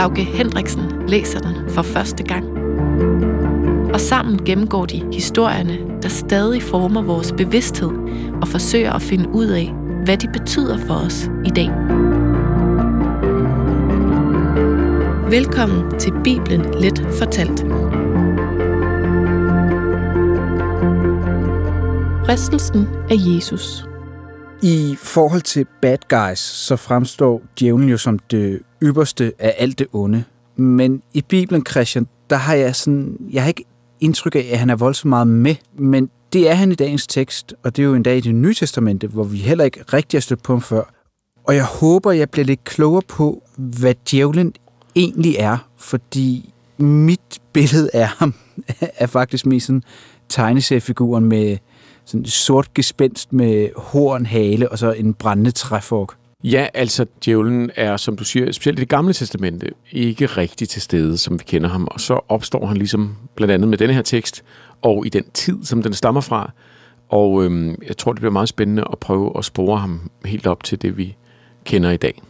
Lauke 0.00 0.24
Hendriksen 0.24 0.82
læser 1.08 1.38
den 1.38 1.70
for 1.70 1.82
første 1.82 2.24
gang. 2.24 2.44
Og 3.94 4.00
sammen 4.00 4.44
gennemgår 4.44 4.86
de 4.86 5.04
historierne, 5.12 5.78
der 6.02 6.08
stadig 6.08 6.62
former 6.62 7.02
vores 7.02 7.32
bevidsthed 7.32 7.90
og 8.42 8.48
forsøger 8.48 8.92
at 8.92 9.02
finde 9.02 9.28
ud 9.28 9.46
af, 9.46 9.74
hvad 10.04 10.16
de 10.16 10.28
betyder 10.28 10.78
for 10.86 10.94
os 10.94 11.30
i 11.44 11.50
dag. 11.50 11.70
Velkommen 15.30 15.98
til 15.98 16.12
Bibelen 16.24 16.80
Let 16.80 17.06
Fortalt. 17.18 17.60
Fristelsen 22.26 22.88
af 23.10 23.16
Jesus. 23.16 23.89
I 24.62 24.96
forhold 24.98 25.42
til 25.42 25.66
bad 25.82 25.98
guys, 26.08 26.38
så 26.38 26.76
fremstår 26.76 27.42
djævlen 27.60 27.88
jo 27.88 27.96
som 27.96 28.18
det 28.18 28.60
ypperste 28.82 29.32
af 29.38 29.54
alt 29.58 29.78
det 29.78 29.86
onde. 29.92 30.24
Men 30.56 31.02
i 31.14 31.22
Bibelen, 31.22 31.66
Christian, 31.66 32.06
der 32.30 32.36
har 32.36 32.54
jeg 32.54 32.76
sådan, 32.76 33.16
jeg 33.32 33.42
har 33.42 33.48
ikke 33.48 33.64
indtryk 34.00 34.34
af, 34.34 34.48
at 34.52 34.58
han 34.58 34.70
er 34.70 34.76
voldsomt 34.76 35.08
meget 35.08 35.26
med, 35.26 35.54
men 35.78 36.10
det 36.32 36.50
er 36.50 36.54
han 36.54 36.72
i 36.72 36.74
dagens 36.74 37.06
tekst, 37.06 37.54
og 37.62 37.76
det 37.76 37.82
er 37.82 37.86
jo 37.86 37.94
en 37.94 38.02
dag 38.02 38.16
i 38.16 38.20
det 38.20 38.34
nye 38.34 38.54
testamente, 38.54 39.06
hvor 39.06 39.24
vi 39.24 39.36
heller 39.36 39.64
ikke 39.64 39.82
rigtig 39.92 40.18
har 40.18 40.22
stødt 40.22 40.42
på 40.42 40.52
ham 40.52 40.62
før. 40.62 40.82
Og 41.44 41.54
jeg 41.54 41.64
håber, 41.64 42.12
jeg 42.12 42.30
bliver 42.30 42.44
lidt 42.44 42.64
klogere 42.64 43.02
på, 43.08 43.42
hvad 43.56 43.94
djævlen 44.10 44.52
egentlig 44.96 45.36
er, 45.38 45.58
fordi 45.76 46.54
mit 46.78 47.40
billede 47.52 47.90
af 47.92 48.08
ham 48.08 48.34
er 48.80 49.06
faktisk 49.06 49.46
mest 49.46 49.66
sådan 49.66 49.82
tegneseriefiguren 50.28 51.24
med 51.24 51.58
sådan 52.10 52.26
sort 52.26 52.74
gespenst 52.74 53.32
med 53.32 53.68
horn, 53.76 54.26
hale 54.26 54.68
og 54.68 54.78
så 54.78 54.92
en 54.92 55.14
brændende 55.14 55.50
træfork. 55.50 56.08
Ja, 56.44 56.66
altså 56.74 57.06
djævlen 57.24 57.70
er, 57.76 57.96
som 57.96 58.16
du 58.16 58.24
siger, 58.24 58.52
specielt 58.52 58.78
i 58.78 58.80
det 58.80 58.88
gamle 58.88 59.12
testamente, 59.12 59.66
ikke 59.92 60.26
rigtig 60.26 60.68
til 60.68 60.82
stede, 60.82 61.18
som 61.18 61.38
vi 61.38 61.44
kender 61.46 61.68
ham. 61.68 61.88
Og 61.90 62.00
så 62.00 62.20
opstår 62.28 62.66
han 62.66 62.76
ligesom 62.76 63.16
blandt 63.34 63.52
andet 63.52 63.68
med 63.68 63.78
denne 63.78 63.94
her 63.94 64.02
tekst, 64.02 64.42
og 64.82 65.06
i 65.06 65.08
den 65.08 65.24
tid, 65.34 65.64
som 65.64 65.82
den 65.82 65.92
stammer 65.92 66.20
fra. 66.20 66.50
Og 67.08 67.44
øhm, 67.44 67.82
jeg 67.88 67.96
tror, 67.96 68.12
det 68.12 68.20
bliver 68.20 68.32
meget 68.32 68.48
spændende 68.48 68.84
at 68.92 68.98
prøve 68.98 69.32
at 69.38 69.44
spore 69.44 69.78
ham 69.78 70.10
helt 70.24 70.46
op 70.46 70.64
til 70.64 70.82
det, 70.82 70.96
vi 70.96 71.16
kender 71.64 71.90
i 71.90 71.96
dag. 71.96 72.22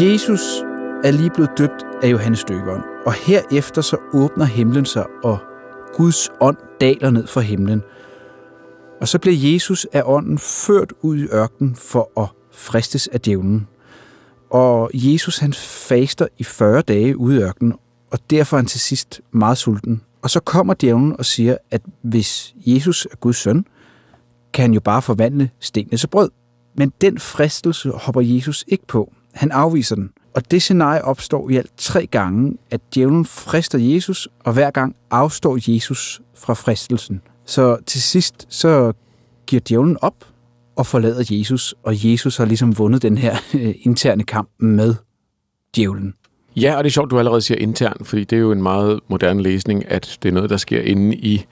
Jesus 0.00 0.71
er 1.04 1.10
lige 1.10 1.30
blevet 1.30 1.50
døbt 1.58 1.86
af 2.02 2.10
Johannes 2.10 2.44
Døberen, 2.44 2.82
og 3.06 3.12
herefter 3.12 3.82
så 3.82 3.96
åbner 4.12 4.44
himlen 4.44 4.84
sig, 4.84 5.06
og 5.24 5.38
Guds 5.94 6.30
ånd 6.40 6.56
daler 6.80 7.10
ned 7.10 7.26
fra 7.26 7.40
himlen. 7.40 7.82
Og 9.00 9.08
så 9.08 9.18
bliver 9.18 9.52
Jesus 9.52 9.86
af 9.92 10.02
ånden 10.04 10.38
ført 10.38 10.92
ud 11.00 11.18
i 11.18 11.26
ørkenen 11.32 11.74
for 11.76 12.20
at 12.20 12.28
fristes 12.52 13.08
af 13.08 13.20
djævlen. 13.20 13.68
Og 14.50 14.90
Jesus 14.94 15.38
han 15.38 15.52
faster 15.52 16.26
i 16.38 16.44
40 16.44 16.80
dage 16.80 17.16
ude 17.16 17.36
i 17.36 17.42
ørkenen, 17.42 17.74
og 18.10 18.18
derfor 18.30 18.56
er 18.56 18.58
han 18.58 18.66
til 18.66 18.80
sidst 18.80 19.20
meget 19.32 19.58
sulten. 19.58 20.02
Og 20.22 20.30
så 20.30 20.40
kommer 20.40 20.74
djævlen 20.80 21.16
og 21.18 21.24
siger, 21.24 21.56
at 21.70 21.82
hvis 22.02 22.54
Jesus 22.56 23.06
er 23.12 23.16
Guds 23.16 23.36
søn, 23.36 23.64
kan 24.52 24.62
han 24.62 24.74
jo 24.74 24.80
bare 24.80 25.02
forvandle 25.02 25.50
stenene 25.60 25.96
til 25.96 26.06
brød. 26.06 26.30
Men 26.76 26.92
den 27.00 27.18
fristelse 27.18 27.90
hopper 27.90 28.20
Jesus 28.20 28.64
ikke 28.68 28.86
på. 28.86 29.12
Han 29.34 29.50
afviser 29.50 29.94
den. 29.94 30.10
Og 30.34 30.50
det 30.50 30.62
scenarie 30.62 31.04
opstår 31.04 31.50
i 31.50 31.56
alt 31.56 31.70
tre 31.76 32.06
gange, 32.06 32.56
at 32.70 32.80
djævlen 32.94 33.24
frister 33.24 33.78
Jesus, 33.78 34.28
og 34.44 34.52
hver 34.52 34.70
gang 34.70 34.96
afstår 35.10 35.58
Jesus 35.72 36.20
fra 36.34 36.54
fristelsen. 36.54 37.20
Så 37.46 37.76
til 37.86 38.02
sidst 38.02 38.46
så 38.48 38.92
giver 39.46 39.62
djævlen 39.68 39.96
op 40.00 40.24
og 40.76 40.86
forlader 40.86 41.24
Jesus, 41.30 41.74
og 41.82 42.10
Jesus 42.10 42.36
har 42.36 42.44
ligesom 42.44 42.78
vundet 42.78 43.02
den 43.02 43.18
her 43.18 43.36
øh, 43.54 43.74
interne 43.82 44.24
kamp 44.24 44.48
med 44.58 44.94
djævlen. 45.76 46.14
Ja, 46.56 46.76
og 46.76 46.84
det 46.84 46.90
er 46.90 46.92
sjovt, 46.92 47.10
du 47.10 47.18
allerede 47.18 47.40
siger 47.40 47.58
intern, 47.58 48.04
fordi 48.04 48.24
det 48.24 48.36
er 48.36 48.40
jo 48.40 48.52
en 48.52 48.62
meget 48.62 49.00
moderne 49.08 49.42
læsning, 49.42 49.90
at 49.90 50.18
det 50.22 50.28
er 50.28 50.32
noget, 50.32 50.50
der 50.50 50.56
sker 50.56 50.80
inde 50.80 51.16
i 51.16 51.44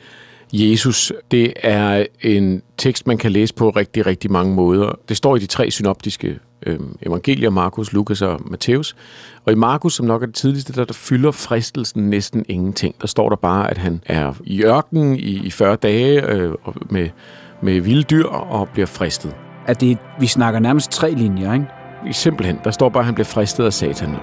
Jesus. 0.53 1.13
Det 1.31 1.53
er 1.63 2.07
en 2.21 2.63
tekst, 2.79 3.07
man 3.07 3.19
kan 3.19 3.33
læse 3.33 3.55
på 3.55 3.71
rigtig, 3.71 4.07
rigtig 4.07 4.33
mange 4.33 4.55
måder. 4.55 4.99
Det 5.09 5.17
står 5.17 5.37
i 5.37 5.39
de 5.39 5.47
tre 5.47 5.71
synoptiske 5.71 6.39
øh, 6.67 6.79
evangelier, 7.07 7.51
Markus, 7.51 7.93
Lukas 7.93 8.23
og 8.23 8.41
Matthæus. 8.51 8.97
Og 9.45 9.53
i 9.53 9.57
Markus, 9.57 9.95
som 9.95 10.07
nok 10.07 10.23
er 10.23 10.27
det 10.27 10.35
tidligste, 10.35 10.73
der, 10.73 10.85
der 10.85 10.95
fylder 10.95 11.31
fristelsen 11.31 12.11
næsten 12.11 12.45
ingenting. 12.49 12.95
Der 13.01 13.07
står 13.07 13.29
der 13.29 13.37
bare, 13.37 13.71
at 13.71 13.79
han 13.79 14.03
er 14.07 14.33
i 14.45 14.63
ørkenen 14.65 15.17
i, 15.17 15.47
i 15.47 15.51
40 15.51 15.77
dage 15.77 16.27
øh, 16.27 16.55
med, 16.91 17.09
med 17.63 17.81
vilde 17.81 18.03
dyr 18.03 18.27
og 18.27 18.69
bliver 18.69 18.87
fristet. 18.87 19.37
At 19.67 19.81
det, 19.81 19.99
vi 20.21 20.27
snakker 20.27 20.61
nærmest 20.61 20.91
tre 20.91 21.11
linjer, 21.11 21.55
ikke? 21.55 21.67
Simpelthen. 22.13 22.59
Der 22.65 22.71
står 22.71 22.89
bare, 22.89 23.01
at 23.01 23.07
han 23.07 23.15
bliver 23.15 23.27
fristet 23.27 23.65
af 23.65 23.73
satan. 23.73 24.17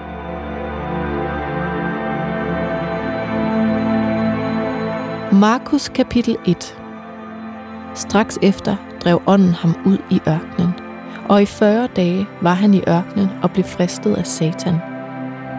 Markus 5.32 5.88
kapitel 5.88 6.36
1 6.46 6.78
Straks 7.94 8.38
efter 8.42 8.76
drev 9.04 9.22
ånden 9.26 9.54
ham 9.54 9.76
ud 9.86 9.98
i 10.10 10.20
ørkenen, 10.28 10.72
og 11.28 11.42
i 11.42 11.46
40 11.46 11.88
dage 11.96 12.26
var 12.42 12.54
han 12.54 12.74
i 12.74 12.82
ørkenen 12.88 13.28
og 13.42 13.50
blev 13.50 13.64
fristet 13.64 14.14
af 14.14 14.26
satan. 14.26 14.74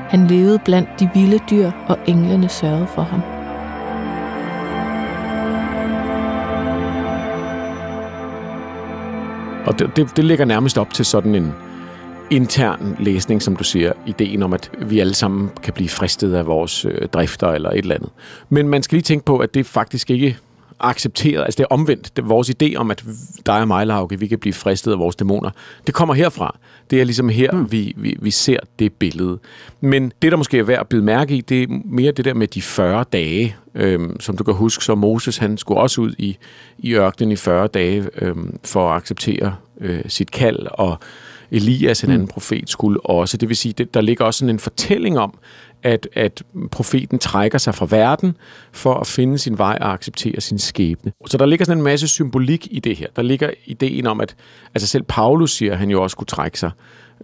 Han 0.09 0.27
levede 0.27 0.59
blandt 0.65 0.89
de 0.99 1.09
vilde 1.13 1.39
dyr, 1.51 1.71
og 1.87 1.97
englene 2.07 2.49
sørgede 2.49 2.87
for 2.87 3.01
ham. 3.01 3.21
Og 9.65 9.79
det, 9.79 9.95
det, 9.95 10.17
det 10.17 10.25
ligger 10.25 10.45
nærmest 10.45 10.77
op 10.77 10.93
til 10.93 11.05
sådan 11.05 11.35
en 11.35 11.53
intern 12.29 12.95
læsning, 12.99 13.41
som 13.41 13.55
du 13.55 13.63
siger. 13.63 13.93
Ideen 14.05 14.43
om, 14.43 14.53
at 14.53 14.71
vi 14.81 14.99
alle 14.99 15.13
sammen 15.13 15.49
kan 15.63 15.73
blive 15.73 15.89
fristet 15.89 16.33
af 16.33 16.45
vores 16.45 16.85
øh, 16.85 17.07
drifter 17.07 17.47
eller 17.47 17.69
et 17.69 17.77
eller 17.77 17.95
andet. 17.95 18.09
Men 18.49 18.67
man 18.67 18.83
skal 18.83 18.95
lige 18.95 19.03
tænke 19.03 19.25
på, 19.25 19.37
at 19.37 19.53
det 19.53 19.65
faktisk 19.65 20.09
ikke 20.09 20.37
accepteret, 20.79 21.43
altså 21.43 21.57
det 21.57 21.63
er 21.63 21.73
omvendt. 21.73 22.15
Det 22.15 22.21
er 22.21 22.27
vores 22.27 22.49
idé 22.49 22.75
om, 22.75 22.91
at 22.91 23.03
dig 23.45 23.61
og 23.61 23.67
mig, 23.67 23.87
Lauke, 23.87 24.19
vi 24.19 24.27
kan 24.27 24.39
blive 24.39 24.53
fristet 24.53 24.91
af 24.91 24.99
vores 24.99 25.15
dæmoner, 25.15 25.49
det 25.87 25.95
kommer 25.95 26.13
herfra. 26.13 26.57
Det 26.89 27.01
er 27.01 27.03
ligesom 27.03 27.29
her, 27.29 27.51
hmm. 27.51 27.71
vi, 27.71 27.93
vi, 27.97 28.17
vi 28.21 28.31
ser 28.31 28.59
det 28.79 28.93
billede. 28.93 29.39
Men 29.81 30.11
det, 30.21 30.31
der 30.31 30.37
måske 30.37 30.57
er 30.59 30.63
værd 30.63 30.79
at 30.79 30.87
bide 30.87 31.01
mærke 31.01 31.35
i, 31.35 31.41
det 31.41 31.63
er 31.63 31.67
mere 31.85 32.11
det 32.11 32.25
der 32.25 32.33
med 32.33 32.47
de 32.47 32.61
40 32.61 33.05
dage, 33.13 33.55
øhm, 33.75 34.19
som 34.19 34.37
du 34.37 34.43
kan 34.43 34.53
huske, 34.53 34.83
så 34.83 34.95
Moses, 34.95 35.37
han 35.37 35.57
skulle 35.57 35.79
også 35.81 36.01
ud 36.01 36.13
i, 36.17 36.37
i 36.77 36.93
ørkenen 36.93 37.31
i 37.31 37.35
40 37.35 37.67
dage 37.67 38.07
øhm, 38.21 38.59
for 38.63 38.89
at 38.89 38.95
acceptere 38.95 39.55
øh, 39.81 40.01
sit 40.07 40.31
kald, 40.31 40.67
og 40.71 40.97
Elias, 41.51 42.03
en 42.03 42.09
anden 42.09 42.21
mm. 42.21 42.27
profet, 42.27 42.69
skulle 42.69 43.05
også. 43.05 43.37
Det 43.37 43.49
vil 43.49 43.57
sige, 43.57 43.73
det, 43.73 43.93
der 43.93 44.01
ligger 44.01 44.25
også 44.25 44.37
sådan 44.37 44.55
en 44.55 44.59
fortælling 44.59 45.19
om, 45.19 45.37
at, 45.83 46.07
at 46.13 46.43
profeten 46.71 47.19
trækker 47.19 47.57
sig 47.57 47.75
fra 47.75 47.87
verden 47.89 48.37
for 48.71 48.93
at 48.93 49.07
finde 49.07 49.37
sin 49.37 49.57
vej 49.57 49.77
og 49.81 49.93
acceptere 49.93 50.41
sin 50.41 50.59
skæbne. 50.59 51.11
Så 51.27 51.37
der 51.37 51.45
ligger 51.45 51.65
sådan 51.65 51.77
en 51.77 51.83
masse 51.83 52.07
symbolik 52.07 52.67
i 52.71 52.79
det 52.79 52.95
her. 52.95 53.07
Der 53.15 53.21
ligger 53.21 53.49
ideen 53.65 54.07
om, 54.07 54.21
at 54.21 54.35
altså 54.75 54.87
selv 54.87 55.03
Paulus 55.03 55.51
siger, 55.51 55.71
at 55.71 55.77
han 55.77 55.89
jo 55.89 56.03
også 56.03 56.11
skulle 56.13 56.27
trække 56.27 56.59
sig, 56.59 56.71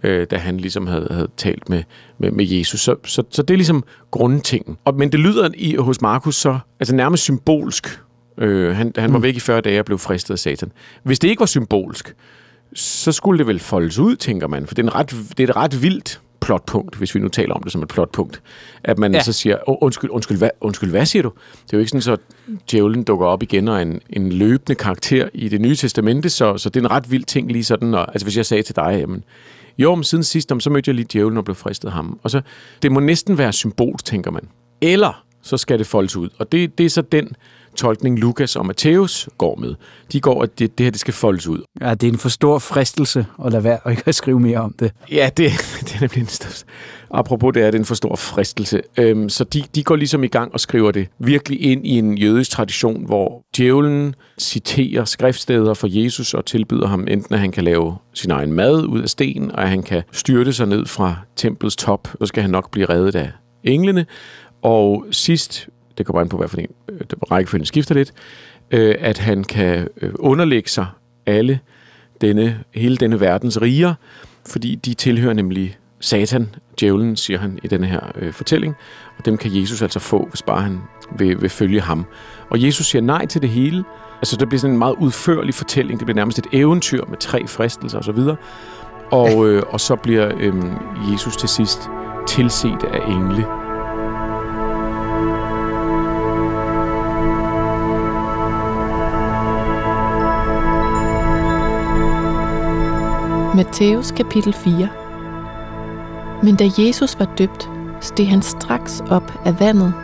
øh, 0.02 0.26
da 0.30 0.36
han 0.36 0.56
ligesom 0.56 0.86
havde, 0.86 1.08
havde 1.10 1.28
talt 1.36 1.68
med, 1.68 1.82
med, 2.18 2.30
med 2.30 2.46
Jesus. 2.46 2.80
Så, 2.80 2.96
så, 3.04 3.22
så 3.30 3.42
det 3.42 3.54
er 3.54 3.58
ligesom 3.58 3.84
grundtingen. 4.10 4.76
Og, 4.84 4.94
men 4.94 5.12
det 5.12 5.20
lyder 5.20 5.48
i, 5.54 5.76
hos 5.76 6.00
Markus 6.00 6.36
så 6.36 6.58
altså 6.80 6.94
nærmest 6.94 7.22
symbolsk. 7.22 8.00
Øh, 8.38 8.76
han 8.76 8.92
han 8.96 9.12
var 9.12 9.18
mm. 9.18 9.22
væk 9.22 9.36
i 9.36 9.40
40 9.40 9.60
dage 9.60 9.78
og 9.78 9.84
blev 9.84 9.98
fristet 9.98 10.34
af 10.34 10.38
satan. 10.38 10.72
Hvis 11.02 11.18
det 11.18 11.28
ikke 11.28 11.40
var 11.40 11.46
symbolsk, 11.46 12.14
så 12.74 13.12
skulle 13.12 13.38
det 13.38 13.46
vel 13.46 13.58
foldes 13.58 13.98
ud, 13.98 14.16
tænker 14.16 14.46
man. 14.46 14.66
For 14.66 14.74
det 14.74 14.82
er, 14.82 14.86
en 14.86 14.94
ret, 14.94 15.10
det 15.10 15.40
er 15.40 15.48
et 15.48 15.56
ret 15.56 15.82
vildt 15.82 16.20
plotpunkt, 16.40 16.96
hvis 16.96 17.14
vi 17.14 17.20
nu 17.20 17.28
taler 17.28 17.54
om 17.54 17.62
det 17.62 17.72
som 17.72 17.82
et 17.82 17.88
plotpunkt, 17.88 18.42
at 18.84 18.98
man 18.98 19.14
ja. 19.14 19.22
så 19.22 19.32
siger, 19.32 19.56
oh, 19.66 19.76
undskyld, 19.80 20.10
undskyld, 20.10 20.38
hvad, 20.38 20.50
undskyld, 20.60 20.90
hvad 20.90 21.06
siger 21.06 21.22
du? 21.22 21.32
Det 21.64 21.72
er 21.72 21.76
jo 21.76 21.78
ikke 21.78 21.90
sådan, 21.90 22.02
så 22.02 22.12
at 22.12 22.20
djævlen 22.70 23.04
dukker 23.04 23.26
op 23.26 23.42
igen 23.42 23.68
og 23.68 23.82
en, 23.82 24.00
en 24.10 24.32
løbende 24.32 24.74
karakter 24.74 25.28
i 25.34 25.48
det 25.48 25.60
nye 25.60 25.76
testamente, 25.76 26.30
så, 26.30 26.58
så 26.58 26.70
det 26.70 26.80
er 26.80 26.84
en 26.84 26.90
ret 26.90 27.10
vild 27.10 27.24
ting 27.24 27.52
lige 27.52 27.64
sådan, 27.64 27.94
og, 27.94 28.08
altså 28.08 28.26
hvis 28.26 28.36
jeg 28.36 28.46
sagde 28.46 28.62
til 28.62 28.76
dig, 28.76 28.96
jamen, 29.00 29.24
jo, 29.78 29.94
men 29.94 30.04
siden 30.04 30.24
sidst, 30.24 30.52
så 30.58 30.70
mødte 30.70 30.88
jeg 30.88 30.94
lige 30.94 31.08
djævlen 31.12 31.38
og 31.38 31.44
blev 31.44 31.54
fristet 31.54 31.92
ham. 31.92 32.20
Og 32.22 32.30
så, 32.30 32.40
det 32.82 32.92
må 32.92 33.00
næsten 33.00 33.38
være 33.38 33.52
symbol, 33.52 33.98
tænker 33.98 34.30
man. 34.30 34.48
Eller 34.80 35.24
så 35.42 35.56
skal 35.56 35.78
det 35.78 35.86
foldes 35.86 36.16
ud. 36.16 36.28
Og 36.38 36.52
det, 36.52 36.78
det 36.78 36.86
er 36.86 36.90
så 36.90 37.02
den 37.02 37.28
tolkning 37.76 38.18
Lukas 38.18 38.56
og 38.56 38.66
Matthæus 38.66 39.28
går 39.38 39.56
med. 39.56 39.74
De 40.12 40.20
går, 40.20 40.42
at 40.42 40.58
det, 40.58 40.78
det 40.78 40.86
her 40.86 40.90
det 40.90 41.00
skal 41.00 41.14
foldes 41.14 41.46
ud. 41.46 41.62
Ja, 41.80 41.94
det 41.94 42.06
er 42.08 42.12
en 42.12 42.18
for 42.18 42.28
stor 42.28 42.58
fristelse 42.58 43.26
at 43.44 43.52
lade 43.52 43.64
være 43.64 43.78
og 43.84 43.90
ikke 43.90 44.02
at 44.06 44.14
skrive 44.14 44.40
mere 44.40 44.58
om 44.58 44.72
det. 44.78 44.92
Ja, 45.12 45.30
det, 45.36 45.50
det 45.86 45.94
er 45.94 46.00
nemlig 46.00 46.20
en. 46.20 46.28
Apropos 47.10 47.54
det 47.54 47.62
er, 47.62 47.70
det 47.70 47.78
en 47.78 47.84
for 47.84 47.94
stor 47.94 48.16
fristelse. 48.16 48.82
Øhm, 48.98 49.28
så 49.28 49.44
de, 49.44 49.62
de 49.74 49.82
går 49.82 49.96
ligesom 49.96 50.24
i 50.24 50.28
gang 50.28 50.52
og 50.52 50.60
skriver 50.60 50.90
det 50.90 51.08
virkelig 51.18 51.62
ind 51.62 51.86
i 51.86 51.98
en 51.98 52.18
jødisk 52.18 52.50
tradition, 52.50 53.06
hvor 53.06 53.42
djævlen 53.56 54.14
citerer 54.40 55.04
skriftsteder 55.04 55.74
for 55.74 55.86
Jesus 55.90 56.34
og 56.34 56.46
tilbyder 56.46 56.86
ham 56.86 57.06
enten, 57.08 57.34
at 57.34 57.40
han 57.40 57.52
kan 57.52 57.64
lave 57.64 57.96
sin 58.14 58.30
egen 58.30 58.52
mad 58.52 58.84
ud 58.84 59.02
af 59.02 59.08
sten, 59.08 59.52
og 59.52 59.62
at 59.62 59.68
han 59.68 59.82
kan 59.82 60.02
styrte 60.12 60.52
sig 60.52 60.66
ned 60.66 60.86
fra 60.86 61.16
templets 61.36 61.76
top, 61.76 62.08
så 62.18 62.26
skal 62.26 62.42
han 62.42 62.50
nok 62.50 62.70
blive 62.70 62.86
reddet 62.86 63.14
af 63.14 63.30
englene. 63.64 64.06
Og 64.62 65.06
sidst, 65.10 65.68
det 65.98 66.06
kommer 66.06 66.20
an 66.20 66.28
på, 66.28 66.36
hvad 66.36 66.48
for 66.48 66.56
en 66.56 66.66
øh, 66.88 67.00
rækkefølgen 67.30 67.66
skifter 67.66 67.94
lidt, 67.94 68.12
øh, 68.70 68.94
at 68.98 69.18
han 69.18 69.44
kan 69.44 69.88
øh, 70.00 70.12
underlægge 70.18 70.70
sig 70.70 70.86
alle 71.26 71.60
denne, 72.20 72.60
hele 72.74 72.96
denne 72.96 73.20
verdens 73.20 73.62
riger, 73.62 73.94
fordi 74.46 74.74
de 74.74 74.94
tilhører 74.94 75.34
nemlig 75.34 75.78
Satan, 76.00 76.54
djævlen, 76.80 77.16
siger 77.16 77.38
han 77.38 77.58
i 77.62 77.68
denne 77.68 77.86
her 77.86 78.00
øh, 78.14 78.32
fortælling, 78.32 78.74
og 79.18 79.24
dem 79.24 79.36
kan 79.36 79.60
Jesus 79.60 79.82
altså 79.82 79.98
få, 79.98 80.26
hvis 80.28 80.42
bare 80.42 80.62
han 80.62 80.80
vil, 81.18 81.42
vil 81.42 81.50
følge 81.50 81.80
ham. 81.80 82.06
Og 82.50 82.62
Jesus 82.62 82.86
siger 82.86 83.02
nej 83.02 83.26
til 83.26 83.42
det 83.42 83.50
hele. 83.50 83.84
Altså, 84.16 84.36
det 84.36 84.48
bliver 84.48 84.60
sådan 84.60 84.74
en 84.74 84.78
meget 84.78 84.96
udførlig 85.00 85.54
fortælling. 85.54 86.00
Det 86.00 86.06
bliver 86.06 86.16
nærmest 86.16 86.38
et 86.38 86.46
eventyr 86.52 87.04
med 87.04 87.18
tre 87.18 87.46
fristelser 87.46 87.98
osv. 87.98 88.18
Og, 89.10 89.46
øh, 89.46 89.62
og 89.68 89.80
så 89.80 89.96
bliver 89.96 90.32
øh, 90.40 90.54
Jesus 91.12 91.36
til 91.36 91.48
sidst 91.48 91.88
tilset 92.26 92.84
af 92.92 93.00
engle. 93.08 93.65
Matthæus 103.56 104.10
kapitel 104.10 104.52
4 104.52 104.88
Men 106.42 106.56
da 106.56 106.70
Jesus 106.78 107.18
var 107.18 107.24
døbt, 107.38 107.70
steg 108.00 108.30
han 108.30 108.42
straks 108.42 109.02
op 109.10 109.32
af 109.44 109.60
vandet, 109.60 109.94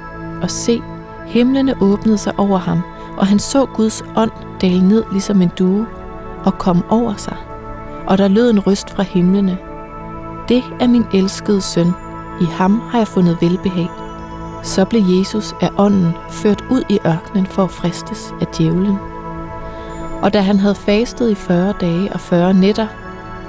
og 0.42 0.50
se, 0.50 0.82
himlene 1.26 1.82
åbnede 1.82 2.18
sig 2.18 2.38
over 2.38 2.58
ham, 2.58 2.80
og 3.16 3.26
han 3.26 3.38
så 3.38 3.66
Guds 3.66 4.02
ånd 4.16 4.30
dale 4.60 4.88
ned 4.88 5.04
ligesom 5.12 5.42
en 5.42 5.50
due, 5.58 5.86
og 6.44 6.58
kom 6.58 6.84
over 6.90 7.14
sig. 7.16 7.36
Og 8.06 8.18
der 8.18 8.28
lød 8.28 8.50
en 8.50 8.66
røst 8.66 8.90
fra 8.90 9.02
himlene. 9.02 9.58
Det 10.48 10.62
er 10.80 10.86
min 10.86 11.04
elskede 11.14 11.60
søn, 11.60 11.88
i 12.40 12.44
ham 12.44 12.80
har 12.80 12.98
jeg 12.98 13.08
fundet 13.08 13.38
velbehag. 13.40 13.88
Så 14.62 14.84
blev 14.84 15.02
Jesus 15.18 15.54
af 15.60 15.70
ånden 15.78 16.12
ført 16.30 16.64
ud 16.70 16.82
i 16.88 16.98
ørkenen 17.06 17.46
for 17.46 17.64
at 17.64 17.70
fristes 17.70 18.34
af 18.40 18.46
djævlen. 18.46 18.98
Og 20.22 20.32
da 20.32 20.40
han 20.40 20.58
havde 20.58 20.74
fastet 20.74 21.30
i 21.30 21.34
40 21.34 21.74
dage 21.80 22.12
og 22.12 22.20
40 22.20 22.54
nætter, 22.54 22.86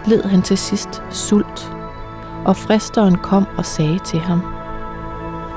led 0.08 0.24
han 0.24 0.42
til 0.42 0.58
sidst 0.58 1.04
sult. 1.10 1.72
Og 2.46 2.58
fristeren 2.58 3.16
kom 3.16 3.46
og 3.58 3.66
sagde 3.66 4.00
til 4.00 4.20
ham, 4.20 4.42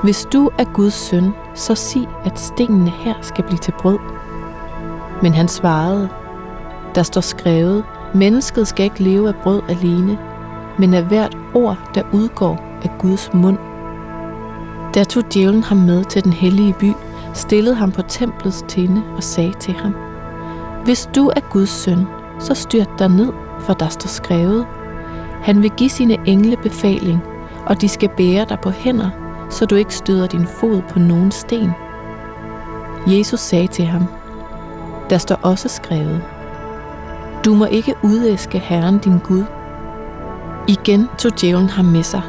Hvis 0.03 0.27
du 0.33 0.49
er 0.57 0.63
Guds 0.63 0.93
søn, 0.93 1.33
så 1.55 1.75
sig, 1.75 2.07
at 2.25 2.39
stenene 2.39 2.89
her 2.89 3.13
skal 3.21 3.43
blive 3.43 3.57
til 3.57 3.73
brød. 3.79 3.99
Men 5.21 5.33
han 5.33 5.47
svarede, 5.47 6.09
Der 6.95 7.03
står 7.03 7.21
skrevet, 7.21 7.83
mennesket 8.13 8.67
skal 8.67 8.83
ikke 8.83 9.03
leve 9.03 9.27
af 9.27 9.35
brød 9.35 9.61
alene, 9.69 10.17
men 10.79 10.93
af 10.93 11.03
hvert 11.03 11.37
ord, 11.53 11.77
der 11.95 12.01
udgår 12.13 12.79
af 12.83 12.91
Guds 12.99 13.29
mund. 13.33 13.57
Der 14.93 15.03
tog 15.03 15.33
djævlen 15.33 15.63
ham 15.63 15.77
med 15.77 16.03
til 16.03 16.23
den 16.23 16.33
hellige 16.33 16.73
by, 16.79 16.91
stillede 17.33 17.75
ham 17.75 17.91
på 17.91 18.01
templets 18.01 18.65
tinde 18.67 19.03
og 19.15 19.23
sagde 19.23 19.53
til 19.59 19.73
ham, 19.73 19.95
Hvis 20.83 21.09
du 21.15 21.31
er 21.35 21.39
Guds 21.51 21.69
søn, 21.69 22.07
så 22.39 22.53
styrt 22.53 22.89
dig 22.99 23.09
ned, 23.09 23.33
for 23.59 23.73
der 23.73 23.89
står 23.89 24.07
skrevet, 24.07 24.65
Han 25.41 25.61
vil 25.61 25.71
give 25.71 25.89
sine 25.89 26.17
engle 26.25 26.57
befaling, 26.57 27.23
og 27.65 27.81
de 27.81 27.87
skal 27.87 28.09
bære 28.09 28.45
dig 28.49 28.59
på 28.59 28.69
hænder, 28.69 29.09
så 29.49 29.65
du 29.65 29.75
ikke 29.75 29.95
støder 29.95 30.27
din 30.27 30.47
fod 30.47 30.81
på 30.89 30.99
nogen 30.99 31.31
sten. 31.31 31.71
Jesus 33.07 33.39
sagde 33.39 33.67
til 33.67 33.85
ham, 33.85 34.05
Der 35.09 35.17
står 35.17 35.39
også 35.41 35.69
skrevet, 35.69 36.21
Du 37.45 37.53
må 37.53 37.65
ikke 37.65 37.93
udæske 38.03 38.59
Herren 38.59 38.97
din 38.97 39.19
Gud. 39.19 39.43
Igen 40.67 41.07
tog 41.17 41.41
djævlen 41.41 41.69
ham 41.69 41.85
med 41.85 42.03
sig, 42.03 42.21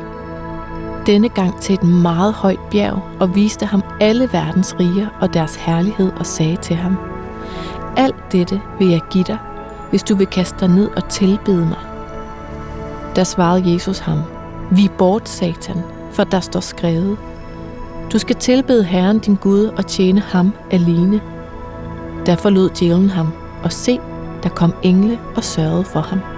denne 1.06 1.28
gang 1.28 1.60
til 1.60 1.74
et 1.74 1.82
meget 1.82 2.34
højt 2.34 2.60
bjerg 2.70 3.02
og 3.20 3.34
viste 3.34 3.66
ham 3.66 3.82
alle 4.00 4.28
verdens 4.32 4.76
riger 4.80 5.06
og 5.20 5.34
deres 5.34 5.56
herlighed 5.56 6.12
og 6.18 6.26
sagde 6.26 6.56
til 6.56 6.76
ham, 6.76 6.98
Alt 7.96 8.32
dette 8.32 8.60
vil 8.78 8.88
jeg 8.88 9.00
give 9.10 9.24
dig, 9.24 9.38
hvis 9.90 10.02
du 10.02 10.14
vil 10.14 10.26
kaste 10.26 10.60
dig 10.60 10.68
ned 10.68 10.90
og 10.96 11.08
tilbede 11.08 11.66
mig. 11.66 11.78
Der 13.16 13.24
svarede 13.24 13.72
Jesus 13.72 13.98
ham, 13.98 14.18
Vi 14.70 14.90
bort, 14.98 15.28
Satan, 15.28 15.82
for 16.12 16.24
der 16.24 16.40
står 16.40 16.60
skrevet, 16.60 17.18
Du 18.12 18.18
skal 18.18 18.36
tilbede 18.36 18.84
Herren 18.84 19.18
din 19.18 19.34
Gud 19.34 19.64
og 19.64 19.86
tjene 19.86 20.20
ham 20.20 20.52
alene. 20.70 21.20
Der 22.26 22.36
forlod 22.36 22.70
djævlen 22.70 23.10
ham, 23.10 23.28
og 23.64 23.72
se, 23.72 24.00
der 24.42 24.48
kom 24.48 24.74
engle 24.82 25.18
og 25.36 25.44
sørgede 25.44 25.84
for 25.84 26.00
ham. 26.00 26.37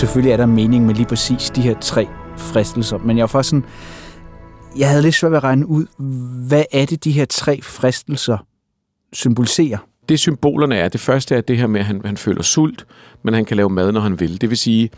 Selvfølgelig 0.00 0.32
er 0.32 0.36
der 0.36 0.46
mening 0.46 0.86
med 0.86 0.94
lige 0.94 1.06
præcis 1.06 1.50
de 1.50 1.60
her 1.60 1.74
tre 1.80 2.06
fristelser, 2.36 2.98
men 2.98 3.16
jeg 3.16 3.22
var 3.22 3.26
faktisk 3.26 3.50
sådan, 3.50 3.64
jeg 4.78 4.88
havde 4.88 5.02
lidt 5.02 5.14
svært 5.14 5.32
ved 5.32 5.36
at 5.36 5.44
regne 5.44 5.66
ud, 5.66 5.86
hvad 6.48 6.64
er 6.72 6.86
det, 6.86 7.04
de 7.04 7.10
her 7.10 7.24
tre 7.24 7.62
fristelser 7.62 8.46
symboliserer? 9.12 9.78
Det 10.08 10.18
symbolerne 10.18 10.76
er, 10.76 10.88
det 10.88 11.00
første 11.00 11.36
er 11.36 11.40
det 11.40 11.58
her 11.58 11.66
med, 11.66 11.80
at 11.80 11.86
han, 11.86 12.00
han 12.04 12.16
føler 12.16 12.42
sult, 12.42 12.86
men 13.22 13.34
han 13.34 13.44
kan 13.44 13.56
lave 13.56 13.70
mad, 13.70 13.92
når 13.92 14.00
han 14.00 14.20
vil. 14.20 14.40
Det 14.40 14.50
vil 14.50 14.58
sige, 14.58 14.90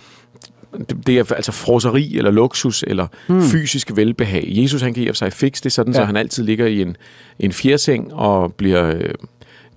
det, 1.06 1.18
er 1.18 1.34
altså 1.34 1.52
froseri 1.52 2.16
eller 2.16 2.30
luksus 2.30 2.84
eller 2.86 3.06
hmm. 3.28 3.42
fysisk 3.42 3.90
velbehag. 3.94 4.44
Jesus 4.46 4.82
han 4.82 4.92
giver 4.92 5.12
sig 5.12 5.32
fix 5.32 5.60
det 5.60 5.72
sådan, 5.72 5.92
ja. 5.92 5.98
så 5.98 6.04
han 6.04 6.16
altid 6.16 6.44
ligger 6.44 6.66
i 6.66 6.82
en, 6.82 6.96
en 7.38 7.52
fjerseng 7.52 8.14
og 8.14 8.54
bliver 8.54 8.94
øh, 8.96 9.10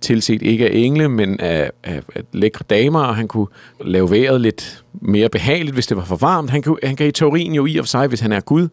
tilset 0.05 0.41
ikke 0.41 0.69
af 0.69 0.71
engle, 0.73 1.09
men 1.09 1.39
af, 1.39 1.71
af, 1.83 2.01
af 2.15 2.21
lækre 2.33 2.65
damer, 2.69 2.99
og 2.99 3.15
han 3.15 3.27
kunne 3.27 3.47
lave 3.81 4.11
vejret 4.11 4.41
lidt 4.41 4.83
mere 5.01 5.29
behageligt, 5.29 5.73
hvis 5.73 5.87
det 5.87 5.97
var 5.97 6.05
for 6.05 6.15
varmt. 6.15 6.49
Han 6.49 6.61
kan, 6.61 6.77
han 6.83 6.95
kan 6.95 7.07
i 7.07 7.11
teorien 7.11 7.53
jo 7.53 7.65
i 7.65 7.77
og 7.77 7.85
for 7.85 7.87
sig, 7.87 8.07
hvis 8.07 8.19
han 8.19 8.31
er 8.31 8.39
Gud, 8.39 8.67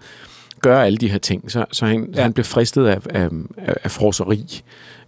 gøre 0.60 0.86
alle 0.86 0.98
de 0.98 1.08
her 1.08 1.18
ting. 1.18 1.50
Så, 1.50 1.64
så 1.72 1.86
han, 1.86 2.08
ja. 2.14 2.22
han 2.22 2.32
blev 2.32 2.44
fristet 2.44 2.86
af, 2.86 2.98
af, 3.10 3.28
af, 3.56 3.74
af 3.84 3.90
froseri, 3.90 4.62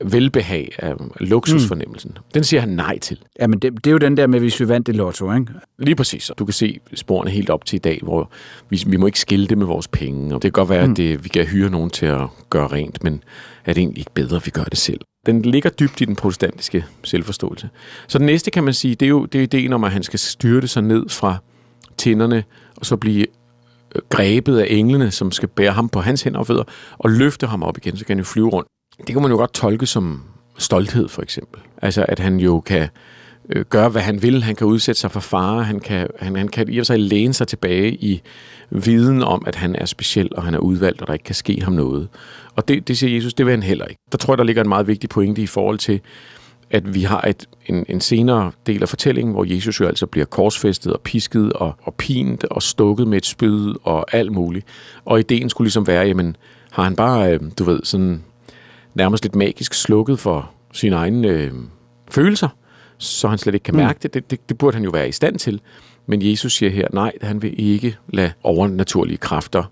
velbehag, 0.05 0.75
af 0.79 0.95
luksusfornemmelsen. 1.21 2.11
Mm. 2.15 2.23
Den 2.35 2.45
siger 2.45 2.61
han 2.61 2.69
nej 2.69 2.99
til. 2.99 3.19
Ja, 3.41 3.47
men 3.47 3.59
det, 3.59 3.73
det 3.85 3.87
er 3.87 3.93
jo 3.93 3.99
den 3.99 4.17
der 4.17 4.27
med, 4.27 4.41
hvis 4.41 4.61
vi 4.61 4.69
vandt 4.69 4.87
det 4.87 4.97
lotto, 4.97 5.33
ikke? 5.33 5.47
Lige 5.79 5.95
præcis. 5.95 6.31
Du 6.39 6.45
kan 6.45 6.53
se 6.53 6.81
sporene 6.95 7.31
helt 7.31 7.51
op 7.51 7.65
til 7.65 7.77
i 7.77 7.79
dag, 7.79 8.01
hvor 8.03 8.31
vi, 8.71 8.85
vi 8.87 8.97
må 8.97 9.07
ikke 9.07 9.21
skille 9.21 9.47
det 9.47 9.59
med 9.59 9.67
vores 9.67 9.89
penge. 9.89 10.35
Og 10.35 10.43
det 10.43 10.53
kan 10.53 10.53
godt 10.53 10.69
være, 10.69 10.87
mm. 10.87 10.93
at 10.93 10.97
det, 10.97 11.25
vi 11.25 11.29
kan 11.29 11.45
hyre 11.45 11.71
nogen 11.71 11.91
til 11.91 12.07
at 12.07 12.21
gøre 12.51 12.67
rent, 12.67 13.05
men 13.05 13.23
er 13.65 13.73
det 13.73 13.81
egentlig 13.81 13.99
ikke 13.99 14.11
bedre, 14.15 14.37
at 14.37 14.47
vi 14.47 14.51
gør 14.51 14.65
det 14.65 14.79
selv? 14.79 15.01
Den 15.27 15.43
ligger 15.43 15.71
dybt 15.71 16.01
i 16.01 16.05
den 16.05 16.17
protestantiske 16.17 16.85
selvforståelse. 17.05 17.69
Så 18.07 18.19
den 18.19 18.27
næste, 18.27 18.51
kan 18.51 18.65
man 18.65 18.75
sige, 18.75 18.95
det 18.95 19.07
er 19.07 19.11
jo 19.11 19.25
det 19.25 19.39
er 19.39 19.43
ideen 19.43 19.73
om, 19.73 19.85
at 19.85 19.93
han 19.93 20.03
skal 20.03 20.19
styrte 20.19 20.69
sig 20.69 20.83
ned 20.83 21.09
fra 21.09 21.37
tænderne, 21.97 22.45
og 22.77 22.87
så 22.87 22.97
blive 22.97 23.27
øh, 23.95 24.03
grebet 24.09 24.59
af 24.59 24.67
englene, 24.71 25.11
som 25.11 25.33
skal 25.33 25.49
bære 25.49 25.73
ham 25.73 25.89
på 25.89 26.01
hans 26.01 26.23
hænder 26.23 26.39
og 26.39 26.47
fødder, 26.47 26.65
og 26.99 27.11
løfte 27.11 27.47
ham 27.47 27.63
op 27.63 27.77
igen, 27.77 27.97
så 27.97 28.05
kan 28.05 28.17
han 28.17 28.19
jo 28.19 28.25
flyve 28.25 28.49
rundt. 28.49 28.69
Det 28.99 29.07
kan 29.07 29.23
man 29.23 29.31
jo 29.31 29.37
godt 29.37 29.55
tolke 29.55 29.87
som 29.87 30.23
stolthed, 30.59 31.09
for 31.09 31.23
eksempel. 31.23 31.61
Altså, 31.83 32.07
at 32.09 32.19
han 32.19 32.37
jo 32.37 32.61
kan 32.61 32.89
øh, 33.49 33.65
gøre, 33.65 33.89
hvad 33.89 34.03
han 34.03 34.23
vil. 34.23 34.43
Han 34.43 34.57
kan 34.57 34.67
udsætte 34.67 35.01
sig 35.01 35.11
for 35.11 35.21
fare. 35.21 35.65
Han 35.65 35.81
kan, 35.81 36.09
han, 36.19 36.37
han 36.37 36.49
kan 36.49 36.69
i 36.69 36.79
og 36.79 36.87
sig 36.87 36.99
læne 36.99 37.35
sig 37.35 37.49
tilbage 37.49 37.95
i 37.95 38.23
viden 38.71 39.23
om, 39.23 39.43
at 39.47 39.55
han 39.55 39.77
er 39.77 39.85
speciel, 39.85 40.29
og 40.37 40.43
han 40.43 40.55
er 40.55 40.59
udvalgt, 40.59 41.01
og 41.01 41.07
der 41.07 41.13
ikke 41.13 41.25
kan 41.25 41.35
ske 41.35 41.61
ham 41.63 41.73
noget. 41.73 42.09
Og 42.57 42.69
det, 42.69 42.89
det 42.89 42.99
siger 42.99 43.15
Jesus, 43.15 43.35
det 43.35 43.47
vil 43.47 43.51
han 43.51 43.63
heller 43.63 43.85
ikke. 43.85 44.01
Der 44.13 44.19
tror 44.19 44.33
jeg, 44.33 44.39
der 44.39 44.45
ligger 44.45 44.63
en 44.63 44.69
meget 44.69 44.87
vigtig 44.87 45.11
pointe 45.11 45.43
i 45.43 45.47
forhold 45.47 45.79
til, 45.79 46.01
at 46.71 46.95
vi 46.95 47.03
har 47.03 47.21
et, 47.21 47.49
en, 47.67 47.85
en 47.89 48.01
senere 48.01 48.53
del 48.67 48.83
af 48.83 48.89
fortællingen, 48.89 49.33
hvor 49.35 49.55
Jesus 49.55 49.81
jo 49.81 49.87
altså 49.87 50.07
bliver 50.07 50.25
korsfæstet 50.25 50.93
og 50.93 51.01
pisket 51.01 51.53
og, 51.53 51.75
og 51.83 51.95
pint 51.95 52.45
og 52.45 52.63
stukket 52.63 53.09
med 53.09 53.19
et 53.19 53.27
spyd 53.27 53.75
og 53.83 54.15
alt 54.15 54.33
muligt. 54.33 54.67
Og 55.05 55.19
ideen 55.19 55.51
skulle 55.51 55.67
ligesom 55.67 55.87
være, 55.87 56.07
jamen, 56.07 56.37
har 56.71 56.83
han 56.83 56.97
bare, 56.97 57.33
øh, 57.33 57.41
du 57.59 57.65
ved, 57.65 57.81
sådan 57.85 58.23
nærmest 58.95 59.25
lidt 59.25 59.35
magisk 59.35 59.75
slukket 59.75 60.19
for 60.19 60.51
sine 60.73 60.97
egne 60.97 61.29
øh, 61.29 61.53
følelser, 62.11 62.49
så 62.99 63.29
han 63.29 63.39
slet 63.39 63.55
ikke 63.55 63.65
kan 63.65 63.77
mærke 63.77 63.97
mm. 63.97 64.01
det. 64.01 64.15
Det, 64.15 64.31
det. 64.31 64.49
Det 64.49 64.59
burde 64.59 64.75
han 64.75 64.85
jo 64.85 64.91
være 64.91 65.09
i 65.09 65.13
stand 65.13 65.39
til. 65.39 65.61
Men 66.07 66.31
Jesus 66.31 66.57
siger 66.57 66.71
her, 66.71 66.89
nej, 66.93 67.13
han 67.23 67.43
vil 67.43 67.55
ikke 67.59 67.97
lade 68.09 68.33
overnaturlige 68.43 69.17
kræfter 69.17 69.71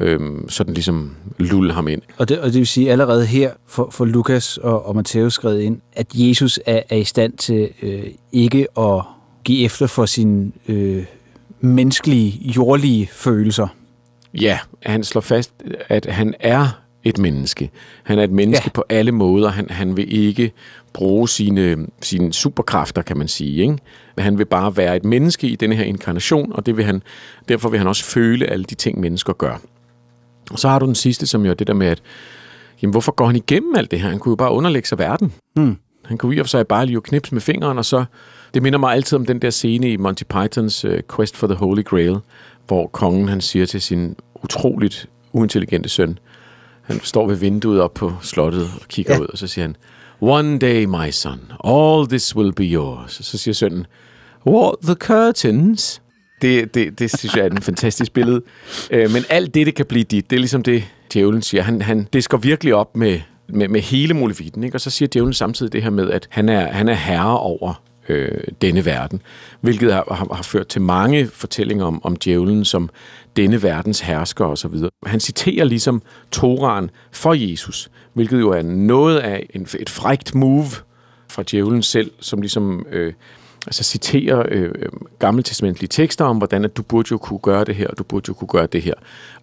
øhm, 0.00 0.48
sådan 0.48 0.74
ligesom 0.74 1.16
lulle 1.38 1.72
ham 1.72 1.88
ind. 1.88 2.02
Og 2.16 2.28
det, 2.28 2.40
og 2.40 2.46
det 2.46 2.58
vil 2.58 2.66
sige 2.66 2.92
allerede 2.92 3.26
her 3.26 3.50
for, 3.66 3.88
for 3.90 4.04
Lukas 4.04 4.58
og, 4.58 4.86
og 4.86 4.96
Matthæus 4.96 5.34
skrevet 5.34 5.60
ind, 5.60 5.80
at 5.92 6.06
Jesus 6.14 6.60
er, 6.66 6.82
er 6.88 6.96
i 6.96 7.04
stand 7.04 7.32
til 7.32 7.68
øh, 7.82 8.04
ikke 8.32 8.66
at 8.78 9.02
give 9.44 9.64
efter 9.64 9.86
for 9.86 10.06
sine 10.06 10.52
øh, 10.68 11.04
menneskelige, 11.60 12.52
jordlige 12.56 13.08
følelser. 13.12 13.68
Ja, 14.40 14.58
han 14.82 15.04
slår 15.04 15.20
fast, 15.20 15.52
at 15.88 16.06
han 16.06 16.34
er 16.40 16.80
et 17.04 17.18
menneske. 17.18 17.70
Han 18.02 18.18
er 18.18 18.24
et 18.24 18.30
menneske 18.30 18.64
ja. 18.66 18.70
på 18.70 18.84
alle 18.88 19.12
måder. 19.12 19.48
Han, 19.48 19.70
han 19.70 19.96
vil 19.96 20.14
ikke 20.14 20.52
bruge 20.92 21.28
sine, 21.28 21.86
sine 22.02 22.32
superkræfter, 22.32 23.02
kan 23.02 23.16
man 23.16 23.28
sige. 23.28 23.62
Ikke? 23.62 23.78
Han 24.18 24.38
vil 24.38 24.44
bare 24.44 24.76
være 24.76 24.96
et 24.96 25.04
menneske 25.04 25.48
i 25.48 25.56
denne 25.56 25.74
her 25.74 25.84
inkarnation, 25.84 26.52
og 26.52 26.66
det 26.66 26.76
vil 26.76 26.84
han, 26.84 27.02
derfor 27.48 27.68
vil 27.68 27.78
han 27.78 27.88
også 27.88 28.04
føle 28.04 28.46
alle 28.46 28.64
de 28.64 28.74
ting, 28.74 29.00
mennesker 29.00 29.32
gør. 29.32 29.60
Og 30.50 30.58
så 30.58 30.68
har 30.68 30.78
du 30.78 30.86
den 30.86 30.94
sidste, 30.94 31.26
som 31.26 31.44
jo 31.44 31.50
er 31.50 31.54
det 31.54 31.66
der 31.66 31.74
med, 31.74 31.86
at 31.86 32.02
jamen, 32.82 32.90
hvorfor 32.90 33.12
går 33.12 33.26
han 33.26 33.36
igennem 33.36 33.74
alt 33.76 33.90
det 33.90 34.00
her? 34.00 34.08
Han 34.08 34.18
kunne 34.18 34.32
jo 34.32 34.36
bare 34.36 34.52
underlægge 34.52 34.88
sig 34.88 34.98
verden. 34.98 35.32
Hmm. 35.54 35.76
Han 36.04 36.18
kunne 36.18 36.36
i 36.36 36.38
og 36.38 36.46
for 36.46 36.48
sig 36.48 36.66
bare 36.66 36.86
lige 36.86 37.00
knips 37.00 37.32
med 37.32 37.40
fingeren, 37.40 37.78
og 37.78 37.84
så... 37.84 38.04
Det 38.54 38.62
minder 38.62 38.78
mig 38.78 38.94
altid 38.94 39.18
om 39.18 39.26
den 39.26 39.42
der 39.42 39.50
scene 39.50 39.92
i 39.92 39.96
Monty 39.96 40.22
Pythons 40.24 40.84
uh, 40.84 40.92
Quest 41.16 41.36
for 41.36 41.46
the 41.46 41.56
Holy 41.56 41.84
Grail, 41.84 42.16
hvor 42.66 42.86
kongen 42.86 43.28
han 43.28 43.40
siger 43.40 43.66
til 43.66 43.80
sin 43.80 44.16
utroligt 44.42 45.08
uintelligente 45.32 45.88
søn, 45.88 46.18
han 46.82 47.00
står 47.02 47.26
ved 47.26 47.36
vinduet 47.36 47.80
op 47.80 47.94
på 47.94 48.12
slottet 48.22 48.62
og 48.80 48.88
kigger 48.88 49.14
ja. 49.14 49.20
ud, 49.20 49.26
og 49.26 49.38
så 49.38 49.46
siger 49.46 49.64
han, 49.64 49.76
One 50.20 50.58
day, 50.58 50.84
my 50.84 51.10
son, 51.10 51.52
all 51.64 52.08
this 52.08 52.36
will 52.36 52.52
be 52.52 52.64
yours. 52.64 53.18
Så 53.22 53.38
siger 53.38 53.54
sønnen, 53.54 53.86
What, 54.46 54.74
the 54.82 54.94
curtains? 54.94 56.02
Det, 56.42 56.74
det, 56.74 56.98
det 56.98 57.18
synes 57.18 57.36
jeg 57.36 57.46
er 57.46 57.50
en 57.50 57.62
fantastisk 57.62 58.12
billede. 58.12 58.42
Øh, 58.90 59.10
men 59.10 59.24
alt 59.28 59.54
det, 59.54 59.66
det 59.66 59.74
kan 59.74 59.86
blive 59.86 60.04
dit. 60.04 60.30
Det 60.30 60.36
er 60.36 60.40
ligesom 60.40 60.62
det, 60.62 60.84
djævlen 61.14 61.42
siger. 61.42 61.62
Han, 61.62 61.82
han, 61.82 62.08
det 62.12 62.24
skal 62.24 62.38
virkelig 62.42 62.74
op 62.74 62.96
med, 62.96 63.20
med, 63.48 63.68
med 63.68 63.80
hele 63.80 64.14
muligheden. 64.14 64.64
Ikke? 64.64 64.76
Og 64.76 64.80
så 64.80 64.90
siger 64.90 65.08
djævlen 65.12 65.32
samtidig 65.32 65.72
det 65.72 65.82
her 65.82 65.90
med, 65.90 66.10
at 66.10 66.28
han 66.30 66.48
er, 66.48 66.72
han 66.72 66.88
er 66.88 66.94
herre 66.94 67.38
over 67.38 67.82
øh, 68.08 68.38
denne 68.62 68.84
verden. 68.84 69.22
Hvilket 69.60 69.92
har, 69.92 70.04
har, 70.10 70.34
har 70.34 70.42
ført 70.42 70.66
til 70.66 70.80
mange 70.80 71.26
fortællinger 71.26 71.84
om, 71.84 72.04
om 72.04 72.16
djævlen 72.16 72.64
som 72.64 72.90
denne 73.36 73.62
verdens 73.62 74.00
hersker 74.00 74.44
osv. 74.44 74.74
Han 75.06 75.20
citerer 75.20 75.64
ligesom 75.64 76.02
Toran 76.32 76.90
for 77.12 77.34
Jesus, 77.34 77.90
hvilket 78.12 78.40
jo 78.40 78.50
er 78.50 78.62
noget 78.62 79.18
af 79.18 79.46
en, 79.54 79.66
et 79.78 79.90
frægt 79.90 80.34
move 80.34 80.66
fra 81.28 81.42
djævlen 81.50 81.82
selv, 81.82 82.10
som 82.20 82.40
ligesom 82.40 82.86
øh, 82.92 83.12
altså 83.66 83.84
citerer 83.84 84.42
øh, 84.48 84.70
gammeltestamentlige 85.18 85.88
tekster 85.88 86.24
om, 86.24 86.38
hvordan 86.38 86.64
at 86.64 86.76
du 86.76 86.82
burde 86.82 87.08
jo 87.10 87.18
kunne 87.18 87.38
gøre 87.38 87.64
det 87.64 87.74
her, 87.74 87.88
og 87.88 87.98
du 87.98 88.02
burde 88.02 88.24
jo 88.28 88.34
kunne 88.34 88.48
gøre 88.48 88.66
det 88.66 88.82
her. 88.82 88.94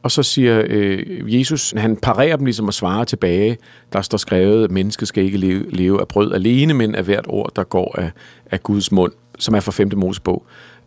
Og 0.04 0.12
så 0.12 0.24
siger 0.24 0.64
øh, 0.66 1.40
Jesus, 1.40 1.74
han 1.78 1.98
parerer 1.98 2.36
dem 2.36 2.46
ligesom 2.46 2.68
og 2.68 2.74
svarer 2.74 3.04
tilbage, 3.04 3.58
der 3.94 4.02
står 4.02 4.18
skrevet, 4.18 4.64
at 4.64 4.72
mennesket 4.72 5.08
skal 5.08 5.24
ikke 5.24 5.38
leve, 5.38 5.72
leve 5.72 6.02
af 6.02 6.08
brød 6.08 6.34
alene, 6.34 6.74
men 6.74 6.96
af 6.96 7.04
hvert 7.04 7.26
ord, 7.28 7.52
der 7.56 7.64
går 7.64 7.96
af, 7.98 8.12
af 8.52 8.64
Guds 8.64 8.92
mund, 8.92 9.12
som 9.40 9.56
er 9.56 9.60
fra 9.60 9.72
5. 9.72 9.92
Mosebog. 9.96 10.46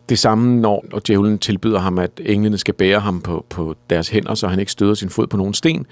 Det 0.09 0.19
samme, 0.19 0.61
når, 0.61 0.85
når 0.91 1.01
djævlen 1.07 1.39
tilbyder 1.39 1.79
ham, 1.79 1.99
at 1.99 2.11
englene 2.25 2.57
skal 2.57 2.73
bære 2.73 2.99
ham 2.99 3.21
på, 3.21 3.45
på 3.49 3.75
deres 3.89 4.09
hænder, 4.09 4.35
så 4.35 4.47
han 4.47 4.59
ikke 4.59 4.71
støder 4.71 4.93
sin 4.93 5.09
fod 5.09 5.27
på 5.27 5.37
nogen 5.37 5.53
sten, 5.53 5.85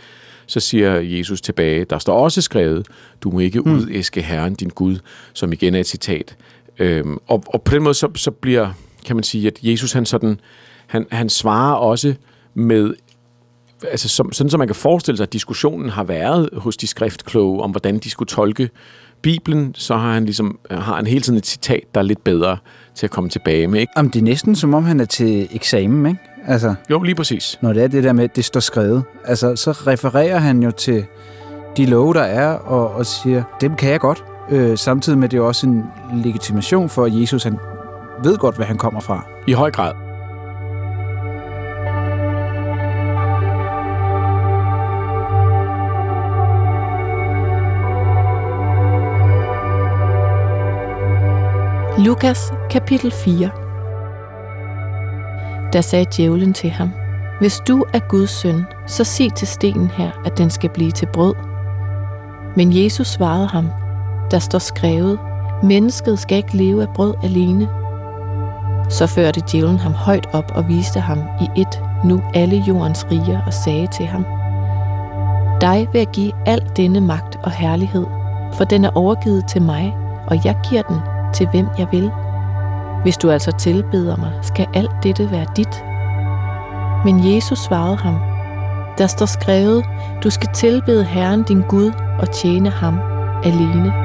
så 0.46 0.60
siger 0.60 1.00
Jesus 1.00 1.42
tilbage, 1.42 1.86
der 1.86 2.00
står 2.00 2.24
også 2.24 2.42
skrevet, 2.42 2.88
du 3.22 3.32
må 3.32 3.40
ikke 3.40 3.60
mm. 3.60 3.72
udæske 3.72 4.22
Herren 4.22 4.56
din 4.56 4.70
Gud, 4.70 4.98
som 5.34 5.54
igen 5.54 5.75
er 5.75 5.80
et 5.80 5.88
citat. 5.88 6.38
Øhm, 6.79 7.17
og, 7.27 7.44
og 7.48 7.62
på 7.62 7.75
den 7.75 7.84
måde 7.84 7.94
så, 7.94 8.10
så 8.15 8.32
bliver, 8.32 8.70
kan 9.05 9.15
man 9.15 9.24
sige, 9.24 9.48
at 9.48 9.60
Jesus 9.62 9.94
han 9.94 10.05
sådan, 10.05 10.39
han, 10.88 11.05
han 11.12 11.29
svarer 11.29 11.75
også 11.75 12.13
med, 12.53 12.94
altså 13.91 14.10
som, 14.10 14.32
sådan 14.32 14.50
som 14.50 14.60
man 14.60 14.67
kan 14.67 14.75
forestille 14.75 15.17
sig, 15.17 15.24
at 15.24 15.34
diskussionen 15.34 15.89
har 15.89 16.03
været 16.03 16.50
hos 16.53 16.77
de 16.77 16.88
skriftkloge 16.88 17.62
om, 17.62 17.72
hvordan 17.72 18.00
de 18.00 18.10
skulle 18.10 18.29
tolke 18.29 18.70
Bibelen, 19.22 19.75
så 19.75 19.98
har 19.98 20.13
han 20.13 20.25
ligesom, 20.25 20.60
har 20.72 20.96
han 20.96 21.08
hele 21.08 21.22
tiden 21.22 21.38
et 21.38 21.46
citat, 21.46 21.84
der 21.96 22.01
er 22.01 22.05
lidt 22.05 22.24
bedre 22.24 22.58
til 22.96 23.05
at 23.05 23.12
komme 23.12 23.29
tilbage 23.29 23.67
med. 23.67 23.79
Ikke? 23.79 23.94
Jamen, 23.98 24.12
det 24.12 24.20
er 24.20 24.24
næsten 24.24 24.55
som 24.55 24.74
om, 24.74 24.84
han 24.84 25.00
er 25.00 25.05
til 25.05 25.48
eksamen, 25.51 26.05
ikke? 26.05 26.20
Altså, 26.48 26.75
jo, 26.89 27.03
lige 27.03 27.15
præcis. 27.15 27.58
Når 27.62 27.74
det 27.74 27.84
er 27.84 27.88
det 27.88 28.03
der 28.03 28.13
med, 28.13 28.24
at 28.24 28.36
det 28.36 28.46
står 28.46 28.60
skrevet. 28.60 29.03
Altså, 29.25 29.55
så 29.55 29.72
refererer 29.72 30.38
han 30.38 30.63
jo 30.63 30.72
til 30.72 31.05
de 31.77 31.86
love, 31.86 32.13
der 32.13 32.22
er, 32.22 32.53
og, 32.53 32.91
og 32.91 33.05
siger, 33.05 33.44
dem 33.62 33.75
kan 33.75 33.91
jeg 33.91 34.00
godt. 34.00 34.24
Øh, 34.50 34.78
samtidig 34.78 35.20
med, 35.20 35.30
det 35.30 35.38
er 35.38 35.42
også 35.42 35.68
en 35.68 35.86
legitimation 36.14 36.90
for, 36.90 37.06
at 37.06 37.22
Jesus 37.22 37.44
han 37.44 37.60
ved 38.24 38.38
godt, 38.38 38.56
hvad 38.56 38.66
han 38.66 38.78
kommer 38.78 39.00
fra. 39.00 39.25
I 39.48 39.54
høj 39.54 39.72
grad. 39.72 39.94
Lukas 52.06 52.54
kapitel 52.70 53.12
4 53.12 53.50
Der 55.74 55.82
sagde 55.82 56.06
djævlen 56.18 56.54
til 56.54 56.70
ham, 56.70 56.90
Hvis 57.40 57.60
du 57.68 57.86
er 57.94 58.00
Guds 58.10 58.30
søn, 58.30 58.66
så 58.88 59.04
sig 59.04 59.34
til 59.34 59.48
stenen 59.48 59.88
her, 59.88 60.12
at 60.25 60.38
den 60.38 60.50
skal 60.50 60.70
blive 60.70 60.92
til 60.92 61.08
brød. 61.14 61.36
Men 62.56 62.84
Jesus 62.84 63.08
svarede 63.08 63.48
ham, 63.48 63.70
der 64.32 64.39
står 64.39 64.60
skrevet, 64.60 65.20
mennesket 65.63 66.20
skal 66.20 66.38
ikke 66.38 66.58
leve 66.58 66.82
af 66.82 66.89
brød 66.89 67.13
alene. 67.24 67.70
Så 68.89 69.08
førte 69.08 69.41
djævlen 69.51 69.77
ham 69.77 69.94
højt 69.94 70.27
op 70.34 70.51
og 70.55 70.67
viste 70.67 71.00
ham 71.00 71.20
i 71.41 71.62
et 71.62 71.82
nu 72.03 72.22
alle 72.34 72.63
jordens 72.67 73.05
riger 73.12 73.41
og 73.46 73.53
sagde 73.53 73.88
til 73.88 74.05
ham, 74.05 74.25
Dig 75.62 75.88
vil 75.91 76.00
jeg 76.00 76.08
give 76.08 76.32
al 76.46 76.72
denne 76.77 77.01
magt 77.01 77.39
og 77.44 77.51
herlighed, 77.51 78.05
for 78.53 78.63
den 78.63 78.86
er 78.86 78.89
overgivet 78.96 79.48
til 79.48 79.62
mig, 79.62 79.96
og 80.27 80.46
jeg 80.46 80.55
giver 80.70 80.82
den 80.82 81.00
til 81.34 81.48
hvem 81.48 81.67
jeg 81.77 81.88
vil. 81.91 82.12
Hvis 83.03 83.17
du 83.17 83.32
altså 83.32 83.51
tilbeder 83.51 84.15
mig, 84.15 84.32
skal 84.41 84.67
alt 84.74 84.91
dette 85.03 85.32
være 85.32 85.46
dit. 85.55 85.84
Men 87.05 87.36
Jesus 87.36 87.60
svarede 87.60 87.96
ham, 87.96 88.20
der 88.98 89.08
står 89.08 89.25
skrevet, 89.25 89.86
du 90.24 90.29
skal 90.29 90.50
tilbede 90.53 91.03
Herren 91.03 91.44
din 91.44 91.62
Gud 91.62 91.91
og 92.20 92.32
tjene 92.32 92.70
ham 92.70 93.00
alene. 93.44 94.05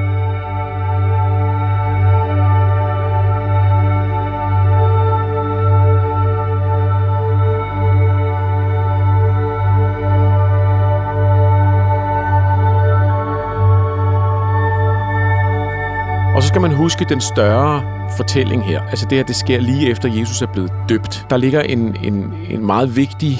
Huske 16.81 17.05
den 17.09 17.21
større 17.21 17.83
fortælling 18.17 18.65
her. 18.65 18.81
Altså 18.81 19.05
det 19.09 19.17
her, 19.17 19.25
det 19.25 19.35
sker 19.35 19.59
lige 19.59 19.89
efter 19.89 20.09
Jesus 20.09 20.41
er 20.41 20.47
blevet 20.53 20.71
døbt. 20.89 21.25
Der 21.29 21.37
ligger 21.37 21.61
en, 21.61 21.95
en, 22.03 22.33
en 22.49 22.65
meget 22.65 22.95
vigtig 22.95 23.37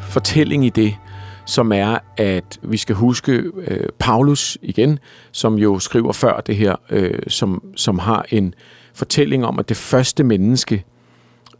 fortælling 0.00 0.66
i 0.66 0.68
det, 0.70 0.96
som 1.44 1.72
er, 1.72 1.98
at 2.16 2.58
vi 2.62 2.76
skal 2.76 2.94
huske 2.94 3.32
øh, 3.32 3.88
Paulus 3.98 4.58
igen, 4.62 4.98
som 5.32 5.54
jo 5.54 5.78
skriver 5.78 6.12
før 6.12 6.40
det 6.40 6.56
her, 6.56 6.76
øh, 6.90 7.18
som, 7.28 7.62
som 7.76 7.98
har 7.98 8.26
en 8.28 8.54
fortælling 8.94 9.46
om, 9.46 9.58
at 9.58 9.68
det 9.68 9.76
første 9.76 10.24
menneske, 10.24 10.84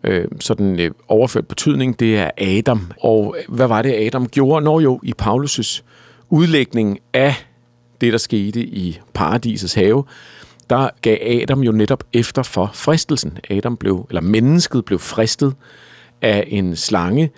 øh, 0.05 0.25
sådan 0.41 0.81
øh, 0.81 0.91
overført 1.09 1.47
betydning, 1.47 2.01
det 2.01 2.19
er 2.19 2.31
Adam. 2.39 2.93
Og 3.01 3.37
hvad 3.49 3.67
var 3.67 3.83
det, 3.83 4.07
Adam 4.07 4.29
gjorde? 4.29 4.65
Når 4.65 4.81
jo 4.81 5.01
i 5.03 5.13
Paulus' 5.23 5.83
udlægning 6.31 6.99
af 7.13 7.35
det, 8.01 8.13
der 8.13 8.19
skete 8.19 8.61
i 8.61 9.01
paradisets 9.15 9.75
have, 9.75 10.05
der 10.71 10.89
gav 11.03 11.19
Adam 11.43 11.63
jo 11.63 11.73
netop 11.73 12.05
efter 12.13 12.43
for 12.43 12.71
fristelsen. 12.75 13.39
Adam 13.51 13.77
blev, 13.77 14.07
eller 14.09 14.21
mennesket 14.21 14.85
blev 14.85 14.99
fristet 14.99 15.55
af 16.23 16.45
en 16.49 16.77
slange, 16.77 17.31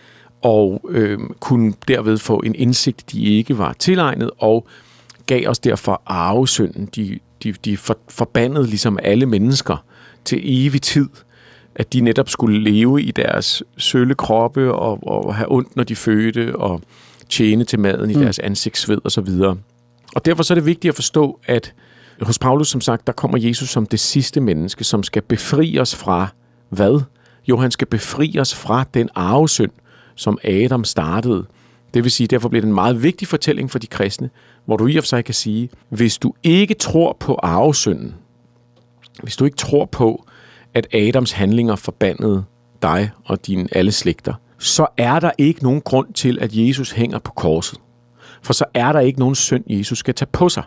og 0.43 0.81
øh, 0.89 1.19
kunne 1.41 1.75
derved 1.89 2.19
få 2.19 2.37
en 2.37 2.55
indsigt, 2.55 3.13
de 3.13 3.25
ikke 3.25 3.59
var 3.59 3.73
tilegnet, 3.73 4.31
og 4.39 4.67
gav 5.27 5.49
os 5.49 5.59
derfor 5.59 6.03
arvesynden. 6.07 6.89
De, 6.97 7.19
de, 7.43 7.53
de 7.53 7.77
for, 7.77 7.99
forbandede 8.09 8.67
ligesom 8.67 8.99
alle 9.03 9.27
mennesker 9.27 9.85
til 10.25 10.41
evig 10.45 10.83
tid, 10.83 11.09
at 11.75 11.93
de 11.93 12.01
netop 12.01 12.29
skulle 12.29 12.61
leve 12.61 13.03
i 13.03 13.11
deres 13.11 13.63
sølle 13.77 14.15
kroppe 14.15 14.75
og, 14.75 14.99
og 15.07 15.35
have 15.35 15.53
ondt, 15.53 15.77
når 15.77 15.85
de 15.85 15.97
fødte, 15.97 16.57
og 16.57 16.81
tjene 17.29 17.65
til 17.65 17.81
maden 17.81 18.11
i 18.11 18.15
mm. 18.15 18.21
deres 18.21 18.39
ansigtsved 18.39 18.99
og 19.05 19.13
så 19.13 19.21
videre. 19.21 19.57
Og 20.15 20.25
derfor 20.25 20.43
så 20.43 20.53
er 20.53 20.55
det 20.55 20.67
vigtigt 20.67 20.91
at 20.91 20.95
forstå, 20.95 21.41
at 21.45 21.75
hos 22.23 22.39
Paulus, 22.39 22.69
som 22.69 22.81
sagt, 22.81 23.07
der 23.07 23.13
kommer 23.13 23.39
Jesus 23.39 23.69
som 23.69 23.87
det 23.87 24.01
sidste 24.01 24.41
menneske, 24.41 24.85
som 24.85 25.03
skal 25.03 25.23
befri 25.23 25.79
os 25.79 25.95
fra 25.95 26.29
hvad? 26.69 27.01
Jo, 27.49 27.57
han 27.57 27.71
skal 27.71 27.87
befri 27.87 28.37
os 28.39 28.55
fra 28.55 28.85
den 28.95 29.09
arvesynd, 29.15 29.71
som 30.15 30.39
Adam 30.45 30.85
startede. 30.85 31.47
Det 31.95 32.05
vil 32.05 32.11
sige, 32.11 32.27
derfor 32.27 32.49
bliver 32.49 32.61
det 32.61 32.69
en 32.69 32.75
meget 32.75 33.03
vigtig 33.03 33.29
fortælling 33.29 33.71
for 33.71 33.79
de 33.79 33.87
kristne, 33.87 34.31
hvor 34.65 34.77
du 34.77 34.87
i 34.87 34.97
og 34.97 35.03
for 35.03 35.09
sig 35.09 35.25
kan 35.25 35.35
sige, 35.35 35.71
hvis 35.89 36.19
du 36.19 36.33
ikke 36.43 36.75
tror 36.75 37.17
på 37.21 37.39
arvesynden, 37.43 38.15
hvis 39.23 39.37
du 39.37 39.45
ikke 39.45 39.57
tror 39.57 39.85
på, 39.85 40.25
at 40.75 40.95
Adams 40.95 41.33
handlinger 41.33 41.77
forbandede 41.77 42.45
dig 42.83 43.11
og 43.25 43.47
dine 43.47 43.69
alle 43.73 43.93
slægter, 43.93 44.35
så 44.59 44.87
er 44.97 45.21
der 45.21 45.31
ikke 45.39 45.63
nogen 45.63 45.81
grund 45.81 46.13
til, 46.13 46.39
at 46.41 46.51
Jesus 46.53 46.91
hænger 46.91 47.19
på 47.19 47.33
korset. 47.33 47.79
For 48.43 48.53
så 48.53 48.65
er 48.75 48.93
der 48.93 49.01
ikke 49.01 49.19
nogen 49.19 49.35
synd, 49.35 49.65
Jesus 49.67 49.99
skal 49.99 50.15
tage 50.15 50.29
på 50.33 50.49
sig. 50.49 50.63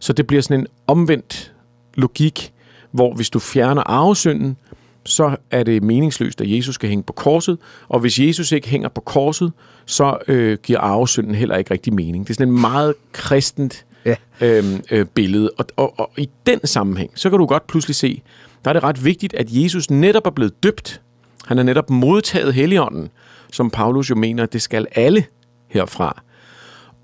Så 0.00 0.12
det 0.12 0.26
bliver 0.26 0.42
sådan 0.42 0.60
en 0.60 0.66
omvendt 0.86 1.52
logik, 1.94 2.52
hvor 2.90 3.14
hvis 3.14 3.30
du 3.30 3.38
fjerner 3.38 3.82
arvesynden, 3.82 4.56
så 5.04 5.36
er 5.50 5.62
det 5.62 5.82
meningsløst, 5.82 6.40
at 6.40 6.50
Jesus 6.50 6.74
skal 6.74 6.88
hænge 6.88 7.02
på 7.02 7.12
korset, 7.12 7.58
og 7.88 8.00
hvis 8.00 8.18
Jesus 8.18 8.52
ikke 8.52 8.68
hænger 8.68 8.88
på 8.88 9.00
korset, 9.00 9.52
så 9.86 10.18
øh, 10.28 10.58
giver 10.62 10.80
arvesynden 10.80 11.34
heller 11.34 11.56
ikke 11.56 11.70
rigtig 11.70 11.94
mening. 11.94 12.26
Det 12.26 12.30
er 12.30 12.34
sådan 12.34 12.48
en 12.48 12.60
meget 12.60 12.94
kristent 13.12 13.86
ja. 14.04 14.14
øh, 14.40 14.64
øh, 14.90 15.06
billede, 15.06 15.50
og, 15.58 15.66
og, 15.76 16.00
og 16.00 16.10
i 16.16 16.28
den 16.46 16.66
sammenhæng, 16.66 17.10
så 17.14 17.30
kan 17.30 17.38
du 17.38 17.46
godt 17.46 17.66
pludselig 17.66 17.94
se, 17.94 18.22
der 18.64 18.70
er 18.70 18.72
det 18.72 18.82
ret 18.82 19.04
vigtigt, 19.04 19.34
at 19.34 19.46
Jesus 19.50 19.90
netop 19.90 20.26
er 20.26 20.30
blevet 20.30 20.62
døbt. 20.62 21.00
Han 21.46 21.58
er 21.58 21.62
netop 21.62 21.90
modtaget 21.90 22.54
Helligånden, 22.54 23.08
som 23.52 23.70
Paulus 23.70 24.10
jo 24.10 24.14
mener, 24.14 24.46
det 24.46 24.62
skal 24.62 24.86
alle 24.94 25.24
herfra. 25.68 26.22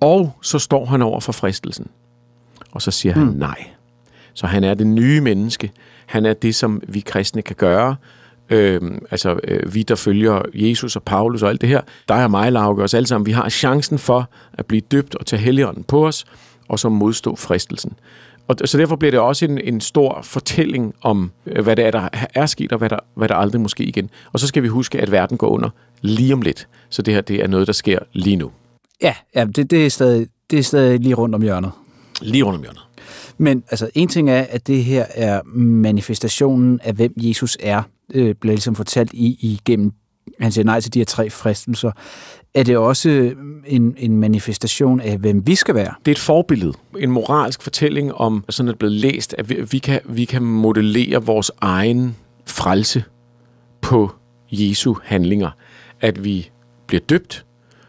Og 0.01 0.37
så 0.43 0.59
står 0.59 0.85
han 0.85 1.03
over 1.03 1.21
for 1.21 1.33
fristelsen. 1.33 1.87
Og 2.75 2.83
så 2.83 2.90
siger 2.90 3.14
hmm. 3.14 3.26
han 3.26 3.37
nej. 3.37 3.64
Så 4.35 4.47
han 4.47 4.64
er 4.64 4.75
det 4.75 4.87
nye 4.87 5.21
menneske. 5.21 5.73
Han 6.07 6.26
er 6.26 6.35
det, 6.35 6.54
som 6.54 6.83
vi 6.88 7.00
kristne 7.00 7.43
kan 7.43 7.57
gøre. 7.57 7.97
Øhm, 8.50 9.04
altså, 9.11 9.40
øh, 9.45 9.75
vi 9.75 9.83
der 9.83 9.95
følger 9.95 10.43
Jesus 10.54 10.97
og 10.97 11.02
Paulus 11.02 11.43
og 11.43 11.50
alt 11.50 11.61
det 11.61 11.69
her, 11.69 11.81
der 12.09 12.14
er 12.14 12.28
mig, 12.28 12.52
Lauke, 12.52 12.83
os 12.83 12.95
alle 12.95 13.07
sammen. 13.07 13.26
Vi 13.26 13.33
har 13.33 13.49
chancen 13.49 13.99
for 13.99 14.28
at 14.52 14.66
blive 14.66 14.81
døbt 14.81 15.14
og 15.14 15.26
tage 15.26 15.43
helligånden 15.43 15.85
på 15.85 16.07
os, 16.07 16.25
og 16.69 16.78
så 16.78 16.88
modstå 16.88 17.37
fristelsen. 17.37 17.93
Og 18.49 18.57
så 18.64 18.78
derfor 18.78 18.97
bliver 18.97 19.11
det 19.11 19.21
også 19.21 19.45
en, 19.45 19.61
en 19.61 19.81
stor 19.81 20.19
fortælling 20.23 20.95
om, 21.02 21.31
øh, 21.47 21.62
hvad 21.62 21.76
det 21.76 21.85
er, 21.85 21.90
der 21.90 22.09
er 22.35 22.47
sket, 22.47 22.73
og 22.73 22.78
hvad 22.78 22.88
der, 22.88 22.99
hvad 23.14 23.28
der 23.28 23.35
aldrig 23.35 23.61
måske 23.61 23.85
igen. 23.85 24.11
Og 24.33 24.40
så 24.40 24.47
skal 24.47 24.62
vi 24.62 24.69
huske, 24.69 25.00
at 25.00 25.11
verden 25.11 25.38
går 25.38 25.49
under 25.49 25.71
lige 26.00 26.33
om 26.33 26.43
lidt. 26.43 26.69
Så 26.88 27.02
det 27.02 27.14
her, 27.14 27.21
det 27.21 27.43
er 27.43 27.47
noget, 27.47 27.66
der 27.66 27.73
sker 27.73 27.99
lige 28.12 28.37
nu. 28.37 28.50
Ja, 29.02 29.14
ja 29.35 29.45
det, 29.45 29.71
det, 29.71 29.87
er 29.87 29.90
stadig, 29.90 30.26
det 30.50 30.59
er 30.59 30.62
stadig 30.62 31.00
lige 31.00 31.14
rundt 31.14 31.35
om 31.35 31.43
hjørnet. 31.43 31.73
Lige 32.25 32.43
rundt 32.43 32.57
om 32.57 32.62
hjørnet. 32.62 32.83
Men 33.38 33.64
altså, 33.71 33.90
en 33.95 34.09
ting 34.09 34.31
er, 34.31 34.47
at 34.50 34.66
det 34.66 34.85
her 34.85 35.07
er 35.14 35.40
manifestationen 35.54 36.81
af, 36.83 36.95
hvem 36.95 37.12
Jesus 37.16 37.57
er, 37.61 37.83
øh, 38.14 38.35
bliver 38.35 38.54
ligesom 38.54 38.75
fortalt 38.75 39.12
i, 39.12 39.38
igennem, 39.40 39.93
han 40.40 40.52
siger 40.52 40.64
nej 40.64 40.81
til 40.81 40.95
de 40.95 40.99
her 40.99 41.04
tre 41.04 41.31
fristelser. 41.31 41.90
Er 42.54 42.62
det 42.62 42.76
også 42.76 43.35
en, 43.66 43.95
en 43.99 44.19
manifestation 44.19 45.00
af, 45.00 45.19
hvem 45.19 45.47
vi 45.47 45.54
skal 45.54 45.75
være? 45.75 45.95
Det 46.04 46.11
er 46.11 46.14
et 46.14 46.19
forbillede, 46.19 46.73
en 46.99 47.11
moralsk 47.11 47.62
fortælling 47.62 48.14
om, 48.14 48.45
sådan 48.49 48.71
er 48.71 48.75
blevet 48.75 48.95
læst, 48.95 49.35
at 49.38 49.49
vi, 49.49 49.57
vi, 49.71 49.78
kan, 49.78 50.00
vi 50.04 50.25
kan 50.25 50.43
modellere 50.43 51.23
vores 51.25 51.50
egen 51.61 52.16
frelse 52.47 53.04
på 53.81 54.11
Jesu 54.50 54.95
handlinger. 55.02 55.50
At 56.00 56.25
vi 56.25 56.50
bliver 56.87 57.00
døbt, 57.09 57.47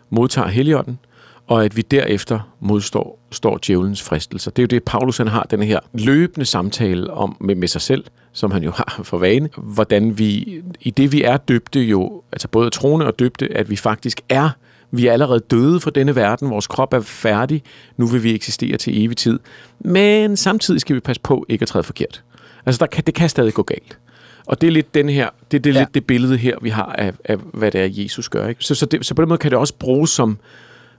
modtager 0.09 0.47
Helligånden, 0.47 0.99
og 1.47 1.65
at 1.65 1.77
vi 1.77 1.81
derefter 1.81 2.39
modstår 2.59 3.19
står 3.31 3.59
djævelens 3.67 4.01
fristelser. 4.01 4.51
Det 4.51 4.61
er 4.61 4.63
jo 4.63 4.67
det, 4.67 4.83
Paulus 4.83 5.17
han 5.17 5.27
har 5.27 5.47
den 5.51 5.63
her 5.63 5.79
løbende 5.93 6.45
samtale 6.45 7.13
om 7.13 7.37
med, 7.39 7.55
med 7.55 7.67
sig 7.67 7.81
selv, 7.81 8.03
som 8.31 8.51
han 8.51 8.63
jo 8.63 8.71
har 8.71 8.99
for 9.03 9.17
vane, 9.17 9.49
hvordan 9.57 10.17
vi, 10.17 10.61
i 10.81 10.89
det 10.89 11.11
vi 11.11 11.23
er 11.23 11.37
døbte 11.37 11.79
jo, 11.79 12.23
altså 12.31 12.47
både 12.47 12.69
troende 12.69 13.05
og 13.05 13.19
døbte, 13.19 13.57
at 13.57 13.69
vi 13.69 13.75
faktisk 13.75 14.21
er, 14.29 14.49
vi 14.91 15.07
er 15.07 15.13
allerede 15.13 15.39
døde 15.39 15.79
for 15.79 15.89
denne 15.89 16.15
verden, 16.15 16.49
vores 16.49 16.67
krop 16.67 16.93
er 16.93 16.99
færdig, 16.99 17.63
nu 17.97 18.05
vil 18.05 18.23
vi 18.23 18.35
eksistere 18.35 18.77
til 18.77 19.05
evig 19.05 19.17
tid, 19.17 19.39
men 19.79 20.37
samtidig 20.37 20.81
skal 20.81 20.95
vi 20.95 20.99
passe 20.99 21.21
på 21.21 21.45
ikke 21.49 21.63
at 21.63 21.67
træde 21.67 21.83
forkert. 21.83 22.23
Altså 22.65 22.79
der 22.79 22.85
kan, 22.85 23.03
det 23.03 23.13
kan 23.13 23.29
stadig 23.29 23.53
gå 23.53 23.63
galt. 23.63 23.97
Og 24.45 24.61
det 24.61 24.67
er 24.67 24.71
lidt 24.71 24.93
den 24.93 25.09
her, 25.09 25.29
det, 25.51 25.63
det 25.63 25.69
er 25.69 25.73
ja. 25.73 25.79
lidt 25.79 25.93
det 25.93 26.05
billede 26.05 26.37
her, 26.37 26.55
vi 26.61 26.69
har 26.69 26.95
af, 26.97 27.13
af 27.25 27.37
hvad 27.53 27.71
det 27.71 27.81
er, 27.81 28.03
Jesus 28.03 28.29
gør. 28.29 28.47
Ikke? 28.47 28.63
Så, 28.63 28.75
så, 28.75 28.85
det, 28.85 29.05
så 29.05 29.13
på 29.13 29.21
den 29.21 29.29
måde 29.29 29.37
kan 29.37 29.51
det 29.51 29.59
også 29.59 29.73
bruges 29.73 30.09
som, 30.09 30.37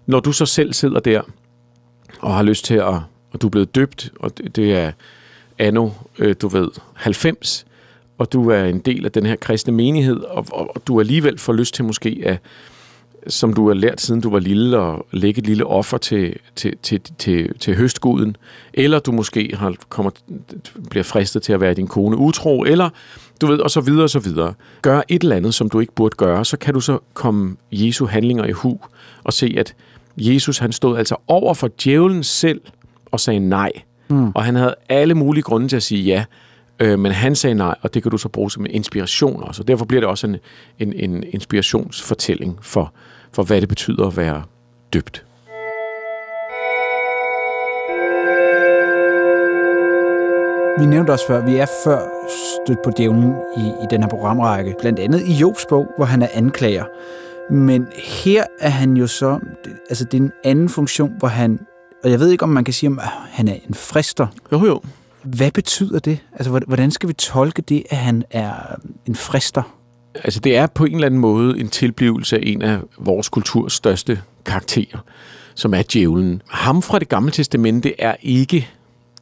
når 0.07 0.21
du 0.21 0.33
så 0.33 0.47
selv 0.47 0.73
sidder 0.73 1.01
der 1.01 1.23
og 2.21 2.35
har 2.35 2.43
lyst 2.43 2.65
til 2.65 2.75
at, 2.75 2.95
og 3.33 3.43
du 3.43 3.47
er 3.47 3.51
blevet 3.51 3.75
døbt, 3.75 4.13
og 4.21 4.39
det, 4.39 4.57
det 4.57 4.73
er 4.73 4.93
anno, 5.59 5.91
øh, 6.19 6.35
du 6.43 6.49
ved, 6.49 6.69
90, 6.95 7.67
og 8.19 8.33
du 8.33 8.51
er 8.51 8.65
en 8.65 8.79
del 8.79 9.05
af 9.05 9.13
den 9.13 9.27
her 9.27 9.37
kristne 9.37 9.73
menighed, 9.73 10.21
og, 10.21 10.47
og, 10.53 10.77
og 10.77 10.83
du 10.87 11.01
alligevel 11.01 11.39
får 11.39 11.53
lyst 11.53 11.75
til 11.75 11.85
måske 11.85 12.23
at, 12.25 12.39
som 13.27 13.53
du 13.53 13.67
har 13.69 13.75
lært 13.75 14.01
siden 14.01 14.21
du 14.21 14.31
var 14.31 14.39
lille, 14.39 14.79
at 14.79 15.03
lægge 15.13 15.39
et 15.39 15.47
lille 15.47 15.67
offer 15.67 15.99
til, 15.99 16.37
til, 16.57 16.77
til, 16.83 17.01
til, 17.19 17.59
til 17.59 17.77
høstguden, 17.77 18.37
eller 18.75 18.99
du 18.99 19.13
måske 19.13 19.51
har, 19.55 19.75
kommer, 19.89 20.11
bliver 20.91 21.05
fristet 21.05 21.43
til 21.43 21.53
at 21.53 21.61
være 21.61 21.75
din 21.75 21.87
kone 21.87 22.17
utro, 22.17 22.63
eller 22.63 22.91
du 23.41 23.47
ved, 23.47 23.59
og 23.59 23.71
så 23.71 23.81
videre 23.81 24.05
og 24.05 24.11
så 24.11 24.19
videre. 24.19 24.55
Gør 24.83 25.03
et 25.09 25.23
eller 25.23 25.37
andet, 25.37 25.55
som 25.55 25.71
du 25.71 25.81
ikke 25.81 25.93
burde 25.93 26.17
gøre, 26.17 26.45
så 26.45 26.57
kan 26.57 26.75
du 26.75 26.81
så 26.81 26.99
komme 27.15 27.57
Jesu 27.73 28.07
handlinger 28.07 28.45
i 28.45 28.53
hu 28.53 28.81
og 29.25 29.33
se, 29.33 29.55
at 29.59 29.75
Jesus 30.17 30.59
han 30.59 30.73
stod 30.73 30.99
altså 30.99 31.17
over 31.27 31.55
for 31.55 31.71
djævlen 31.85 32.25
selv 32.25 32.61
og 33.07 33.21
sagde 33.21 33.41
nej. 33.41 33.73
Mm. 34.09 34.31
Og 34.35 34.45
han 34.45 34.55
havde 34.55 34.75
alle 34.89 35.15
mulige 35.15 35.43
grunde 35.43 35.69
til 35.69 35.77
at 35.77 35.83
sige 35.83 36.05
ja, 36.05 36.25
øh, 36.81 36.99
men 36.99 37.13
han 37.13 37.35
sagde 37.35 37.55
nej, 37.55 37.75
og 37.83 37.95
det 37.95 38.03
kan 38.03 38.11
du 38.11 38.19
så 38.19 38.29
bruge 38.29 38.51
som 38.51 38.67
en 38.67 38.71
inspiration 38.71 39.43
også. 39.43 39.63
Og 39.63 39.69
derfor 39.69 39.85
bliver 39.85 40.01
det 40.01 40.09
også 40.09 40.27
en, 40.27 40.37
en, 40.79 40.93
en 40.93 41.25
inspirationsfortælling 41.31 42.59
for, 42.63 42.93
for, 43.33 43.43
hvad 43.43 43.61
det 43.61 43.69
betyder 43.69 44.07
at 44.07 44.17
være 44.17 44.43
døbt. 44.93 45.25
Vi 50.79 50.87
nævnte 50.87 51.11
også 51.11 51.27
før, 51.27 51.45
vi 51.45 51.57
er 51.57 51.67
før 51.85 52.01
stødt 52.65 52.79
på 52.85 52.91
djævlen 52.97 53.35
i, 53.57 53.61
i 53.61 53.87
den 53.91 54.03
her 54.03 54.09
programrække. 54.09 54.75
Blandt 54.81 54.99
andet 54.99 55.21
i 55.21 55.33
Jobs 55.33 55.67
bog, 55.69 55.87
hvor 55.97 56.05
han 56.05 56.23
er 56.23 56.29
anklager. 56.35 56.85
Men 57.51 57.87
her 57.95 58.45
er 58.61 58.69
han 58.69 58.97
jo 58.97 59.07
så, 59.07 59.39
altså 59.89 60.05
det 60.05 60.15
er 60.15 60.23
en 60.23 60.33
anden 60.45 60.69
funktion, 60.69 61.13
hvor 61.19 61.29
han, 61.29 61.61
og 62.05 62.11
jeg 62.11 62.21
ved 62.21 62.31
ikke, 62.31 62.43
om 62.43 62.49
man 62.49 62.65
kan 62.65 62.75
sige, 62.75 62.93
at 62.93 63.09
han 63.09 63.49
er 63.49 63.57
en 63.69 63.75
frister. 63.75 64.27
Jo, 64.53 64.67
jo. 64.67 64.81
Hvad 65.23 65.51
betyder 65.51 65.99
det? 65.99 66.19
Altså, 66.33 66.61
hvordan 66.67 66.91
skal 66.91 67.09
vi 67.09 67.13
tolke 67.13 67.63
det, 67.63 67.83
at 67.91 67.97
han 67.97 68.25
er 68.31 68.53
en 69.07 69.15
frister? 69.15 69.63
Altså, 70.15 70.41
det 70.41 70.57
er 70.57 70.67
på 70.67 70.85
en 70.85 70.95
eller 70.95 71.07
anden 71.07 71.21
måde 71.21 71.61
en 71.61 71.69
tilblivelse 71.69 72.37
af 72.37 72.41
en 72.43 72.63
af 72.63 72.81
vores 72.99 73.29
kulturs 73.29 73.73
største 73.73 74.23
karakterer, 74.45 74.99
som 75.55 75.75
er 75.75 75.83
djævlen. 75.93 76.43
Ham 76.49 76.83
fra 76.83 76.99
det 76.99 77.09
gamle 77.09 77.31
testamente 77.31 78.01
er 78.01 78.17
ikke 78.23 78.69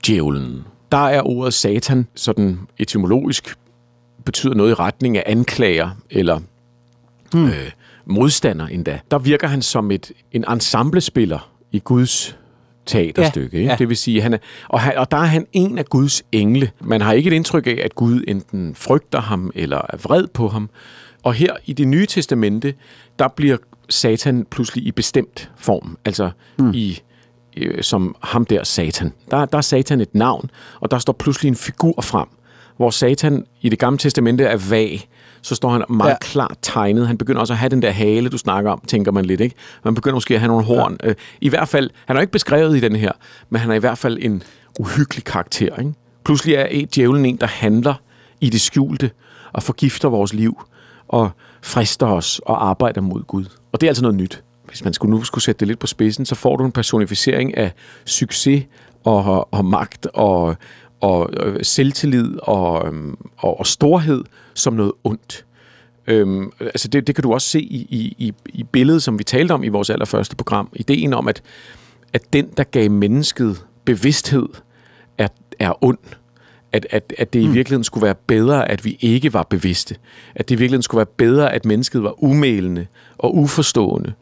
djævlen. 0.07 0.65
Der 0.93 1.09
er 1.09 1.23
ordet 1.23 1.55
satan, 1.55 2.07
sådan 2.15 2.59
etymologisk, 2.79 3.57
betyder 4.25 4.55
noget 4.55 4.71
i 4.71 4.75
retning 4.75 5.17
af 5.17 5.23
anklager, 5.27 5.91
eller 6.11 6.41
hmm. 7.33 7.47
øh, 7.47 7.71
modstander 8.07 8.67
endda. 8.67 9.01
Der 9.11 9.19
virker 9.19 9.49
han 9.49 9.63
som 9.63 9.91
et, 9.91 10.13
en 10.33 10.45
ensemblespiller 10.51 11.51
i 11.73 11.79
Guds 11.79 12.37
teaterstykke. 12.87 13.63
Ja, 13.63 13.65
ja. 13.65 13.77
Det 13.79 13.89
vil 13.89 13.97
sige, 13.97 14.23
han 14.23 14.35
er, 14.35 14.39
og, 14.69 14.81
han, 14.81 14.99
og 14.99 15.11
der 15.11 15.17
er 15.17 15.25
han 15.25 15.47
en 15.53 15.79
af 15.79 15.85
Guds 15.85 16.23
engle. 16.33 16.71
Man 16.81 17.01
har 17.01 17.13
ikke 17.13 17.29
et 17.29 17.35
indtryk 17.35 17.67
af, 17.67 17.81
at 17.85 17.95
Gud 17.95 18.25
enten 18.29 18.75
frygter 18.75 19.21
ham 19.21 19.51
eller 19.55 19.81
er 19.89 19.97
vred 19.97 20.27
på 20.27 20.49
ham. 20.49 20.71
Og 21.23 21.35
her 21.35 21.53
i 21.65 21.73
det 21.73 21.89
nye 21.89 22.07
testamente, 22.07 22.75
der 23.19 23.29
bliver 23.29 23.57
Satan 23.89 24.47
pludselig 24.51 24.87
i 24.87 24.93
bestemt 24.93 25.51
form. 25.57 25.99
Altså 26.05 26.31
mm. 26.59 26.71
i 26.75 27.01
øh, 27.57 27.83
som 27.83 28.17
ham 28.23 28.45
der 28.45 28.65
Satan. 28.65 29.13
Der, 29.31 29.45
der 29.45 29.59
er 29.59 29.63
Satan 29.63 30.01
et 30.01 30.15
navn, 30.15 30.51
og 30.81 30.91
der 30.91 30.99
står 30.99 31.13
pludselig 31.13 31.49
en 31.49 31.57
figur 31.57 32.01
frem, 32.03 32.29
hvor 32.77 32.91
Satan 32.91 33.47
i 33.61 33.69
det 33.69 33.79
gamle 33.79 33.99
testamente 33.99 34.45
er 34.45 34.69
vag 34.71 35.09
så 35.45 35.55
står 35.55 35.71
han 35.71 35.85
meget 35.89 36.11
ja. 36.11 36.17
klart 36.21 36.57
tegnet. 36.63 37.07
Han 37.07 37.19
begynder 37.19 37.41
også 37.41 37.53
at 37.53 37.59
have 37.59 37.69
den 37.69 37.83
der 37.83 37.91
hale, 37.91 38.29
du 38.29 38.39
snakker 38.39 38.71
om, 38.71 38.83
tænker 38.87 39.13
man 39.13 39.25
lidt, 39.25 39.41
ikke? 39.41 39.57
Man 39.85 39.95
begynder 39.95 40.15
måske 40.15 40.35
at 40.35 40.41
have 40.41 40.49
nogle 40.49 40.65
horn. 40.65 40.97
Ja. 41.03 41.09
Øh, 41.09 41.15
I 41.41 41.49
hvert 41.49 41.69
fald, 41.69 41.91
han 42.07 42.17
er 42.17 42.21
ikke 42.21 42.33
beskrevet 42.33 42.77
i 42.77 42.81
den 42.81 42.97
her, 42.97 43.13
men 43.51 43.61
han 43.61 43.71
er 43.71 43.75
i 43.75 43.79
hvert 43.79 43.99
fald 43.99 44.19
en 44.21 44.43
uhyggelig 44.81 45.25
karakter, 45.25 45.77
ikke? 45.77 45.93
Pludselig 46.25 46.55
er 46.55 46.67
et 46.71 46.95
djævlen 46.95 47.25
en, 47.25 47.37
der 47.37 47.47
handler 47.47 47.95
i 48.41 48.51
det 48.51 48.61
skjulte 48.61 49.11
og 49.53 49.63
forgifter 49.63 50.09
vores 50.09 50.35
liv 50.35 50.63
og 51.09 51.31
frister 51.63 52.07
os 52.07 52.41
og 52.47 52.69
arbejder 52.69 53.01
mod 53.01 53.23
Gud. 53.23 53.45
Og 53.73 53.81
det 53.81 53.87
er 53.87 53.91
altså 53.91 54.03
noget 54.03 54.17
nyt. 54.17 54.43
Hvis 54.69 54.85
man 54.85 54.93
skulle 54.93 55.17
nu 55.17 55.25
skulle 55.25 55.45
sætte 55.45 55.61
det 55.61 55.69
lidt 55.69 55.79
på 55.79 55.87
spidsen, 55.87 56.27
så 56.27 56.35
får 56.35 56.57
du 56.57 56.65
en 56.65 56.73
personificering 56.73 57.57
af 57.57 57.73
succes 58.05 58.65
og, 59.05 59.49
og 59.55 59.65
magt 59.65 60.07
og, 60.15 60.57
og 61.01 61.31
øh, 61.41 61.57
selvtillid 61.63 62.39
og, 62.43 62.87
øhm, 62.87 63.17
og, 63.37 63.59
og 63.59 63.67
storhed 63.67 64.25
som 64.55 64.73
noget 64.73 64.93
ondt. 65.05 65.45
Øhm, 66.07 66.53
altså 66.61 66.89
det, 66.89 67.07
det 67.07 67.15
kan 67.15 67.23
du 67.23 67.33
også 67.33 67.49
se 67.49 67.61
i, 67.61 68.15
i, 68.19 68.33
i 68.49 68.63
billedet, 68.63 69.03
som 69.03 69.19
vi 69.19 69.25
talte 69.25 69.53
om 69.53 69.65
i 69.65 69.69
vores 69.69 69.91
allerførste 69.91 70.37
program. 70.37 70.69
Ideen 70.73 71.15
om, 71.15 71.29
at, 71.29 71.43
at 72.13 72.33
den, 72.33 72.49
der 72.57 72.65
gav 72.65 72.91
mennesket 72.91 73.65
bevidsthed, 73.85 74.49
er, 75.19 75.29
er 75.59 75.85
ond. 75.85 75.99
At, 76.73 76.87
at, 76.91 77.15
at 77.19 77.33
det 77.33 77.41
i 77.41 77.47
mm. 77.47 77.55
virkeligheden 77.55 77.85
skulle 77.85 78.05
være 78.05 78.15
bedre, 78.15 78.71
at 78.71 78.85
vi 78.85 78.99
ikke 79.01 79.33
var 79.33 79.43
bevidste. 79.43 79.97
At 80.35 80.49
det 80.49 80.55
i 80.55 80.59
virkeligheden 80.59 80.83
skulle 80.83 80.99
være 80.99 81.15
bedre, 81.17 81.53
at 81.53 81.65
mennesket 81.65 82.03
var 82.03 82.25
umælende 82.25 82.87
og 83.19 83.37
uforstående 83.37 84.13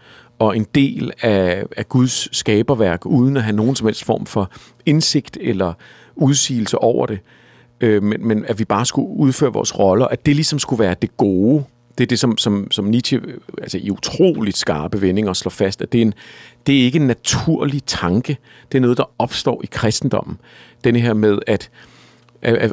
og 0.42 0.56
en 0.56 0.66
del 0.74 1.12
af, 1.22 1.64
af 1.76 1.88
Guds 1.88 2.36
skaberværk, 2.36 3.06
uden 3.06 3.36
at 3.36 3.42
have 3.42 3.56
nogen 3.56 3.76
som 3.76 3.86
helst 3.86 4.04
form 4.04 4.26
for 4.26 4.50
indsigt 4.86 5.38
eller 5.40 5.72
udsigelse 6.16 6.78
over 6.78 7.06
det, 7.06 7.18
øh, 7.80 8.02
men, 8.02 8.26
men 8.26 8.44
at 8.44 8.58
vi 8.58 8.64
bare 8.64 8.86
skulle 8.86 9.08
udføre 9.08 9.52
vores 9.52 9.78
roller, 9.78 10.06
at 10.06 10.26
det 10.26 10.36
ligesom 10.36 10.58
skulle 10.58 10.80
være 10.84 10.96
det 11.02 11.16
gode, 11.16 11.64
det 11.98 12.04
er 12.04 12.08
det, 12.08 12.18
som, 12.18 12.38
som, 12.38 12.70
som 12.70 12.84
Nietzsche 12.84 13.18
øh, 13.18 13.34
altså 13.62 13.78
i 13.78 13.90
utroligt 13.90 14.56
skarpe 14.56 15.00
vendinger 15.00 15.32
slår 15.32 15.50
fast, 15.50 15.82
at 15.82 15.92
det 15.92 15.98
er, 15.98 16.02
en, 16.02 16.14
det 16.66 16.80
er 16.80 16.84
ikke 16.84 16.98
en 16.98 17.06
naturlig 17.06 17.84
tanke. 17.86 18.36
Det 18.72 18.78
er 18.78 18.82
noget, 18.82 18.96
der 18.98 19.10
opstår 19.18 19.60
i 19.64 19.68
kristendommen. 19.70 20.38
Den 20.84 20.96
her 20.96 21.14
med, 21.14 21.38
at 21.46 21.70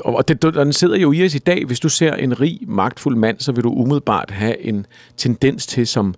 og 0.05 0.27
det, 0.27 0.41
den 0.41 0.73
sidder 0.73 0.97
jo 0.97 1.11
i 1.11 1.25
os 1.25 1.35
i 1.35 1.39
dag. 1.39 1.65
Hvis 1.65 1.79
du 1.79 1.89
ser 1.89 2.13
en 2.13 2.41
rig, 2.41 2.59
magtfuld 2.67 3.15
mand, 3.15 3.39
så 3.39 3.51
vil 3.51 3.63
du 3.63 3.69
umiddelbart 3.69 4.31
have 4.31 4.61
en 4.61 4.85
tendens 5.17 5.67
til 5.67 5.87
som 5.87 6.15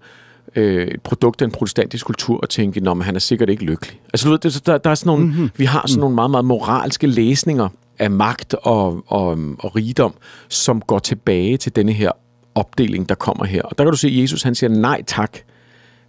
øh, 0.56 0.88
et 0.88 1.02
produkt 1.02 1.42
af 1.42 1.46
en 1.46 1.52
protestantisk 1.52 2.06
kultur 2.06 2.40
at 2.44 2.50
tænke, 2.50 2.82
at 2.90 3.04
han 3.04 3.16
er 3.16 3.20
sikkert 3.20 3.50
ikke 3.50 3.64
lykkelig. 3.64 4.02
Altså, 4.14 4.28
du 4.28 4.32
ved, 4.32 4.62
der, 4.62 4.78
der 4.78 4.90
er 4.90 4.96
sådan 4.96 5.08
nogle, 5.08 5.26
mm-hmm. 5.26 5.50
vi 5.58 5.66
har 5.66 5.88
sådan 5.88 6.00
nogle 6.00 6.16
meget, 6.16 6.32
meget 6.32 6.46
moralske 6.46 7.08
læsninger 7.08 7.70
af 8.00 8.12
magt 8.12 8.54
og, 8.54 9.04
og, 9.08 9.38
og 9.60 9.76
rigdom, 9.76 10.14
som 10.50 10.82
går 10.82 11.00
tilbage 11.00 11.58
til 11.58 11.76
denne 11.76 11.92
her 11.92 12.12
opdeling, 12.56 13.10
der 13.10 13.16
kommer 13.16 13.46
her. 13.46 13.62
Og 13.62 13.78
der 13.78 13.84
kan 13.84 13.92
du 13.92 13.98
se, 13.98 14.08
at 14.08 14.18
Jesus 14.18 14.44
han 14.44 14.56
siger 14.56 14.70
nej 14.70 15.04
tak. 15.08 15.38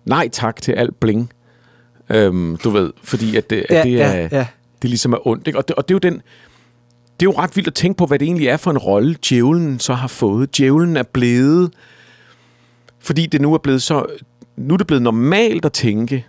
Nej 0.05 0.29
tak 0.29 0.63
til 0.63 0.73
alt 0.73 1.01
bling. 1.01 1.31
Øhm, 2.11 2.57
du 2.65 2.71
ved, 2.71 2.93
fordi 3.03 3.37
at 3.37 3.51
det, 3.51 3.67
at 3.69 3.77
ja, 3.77 3.83
det 3.83 4.03
er... 4.03 4.13
Ja, 4.13 4.29
ja. 4.33 4.47
Det 4.83 4.91
ligesom 4.91 5.13
er 5.13 5.27
ondt. 5.27 5.47
Ikke? 5.47 5.59
Og, 5.59 5.69
det, 5.69 5.77
og 5.77 5.89
det 5.89 5.95
er 5.95 5.97
jo 6.05 6.11
den 6.13 6.23
det 7.21 7.29
er 7.29 7.33
jo 7.33 7.39
ret 7.39 7.57
vildt 7.57 7.69
at 7.69 7.75
tænke 7.75 7.99
på, 7.99 8.07
hvad 8.07 8.19
det 8.19 8.27
egentlig 8.27 8.49
er 8.49 8.57
for 8.57 8.71
en 8.71 8.79
rolle, 8.79 9.17
djævlen 9.29 9.81
så 9.81 9.95
har 9.95 10.09
fået. 10.09 10.57
Djævlen 10.57 10.97
er 10.97 11.03
blevet, 11.03 11.73
fordi 12.99 13.27
det 13.27 13.41
nu 13.41 13.55
er 13.55 13.59
blevet 13.59 13.83
så, 13.83 14.07
nu 14.57 14.75
er 14.75 14.79
det 14.79 14.87
blevet 14.87 15.03
normalt 15.03 15.65
at 15.65 15.73
tænke, 15.73 16.27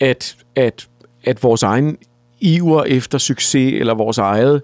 at, 0.00 0.36
at, 0.56 0.88
at 1.24 1.42
vores 1.42 1.62
egen 1.62 1.96
iver 2.40 2.84
efter 2.84 3.18
succes, 3.18 3.74
eller 3.80 3.94
vores 3.94 4.18
eget 4.18 4.62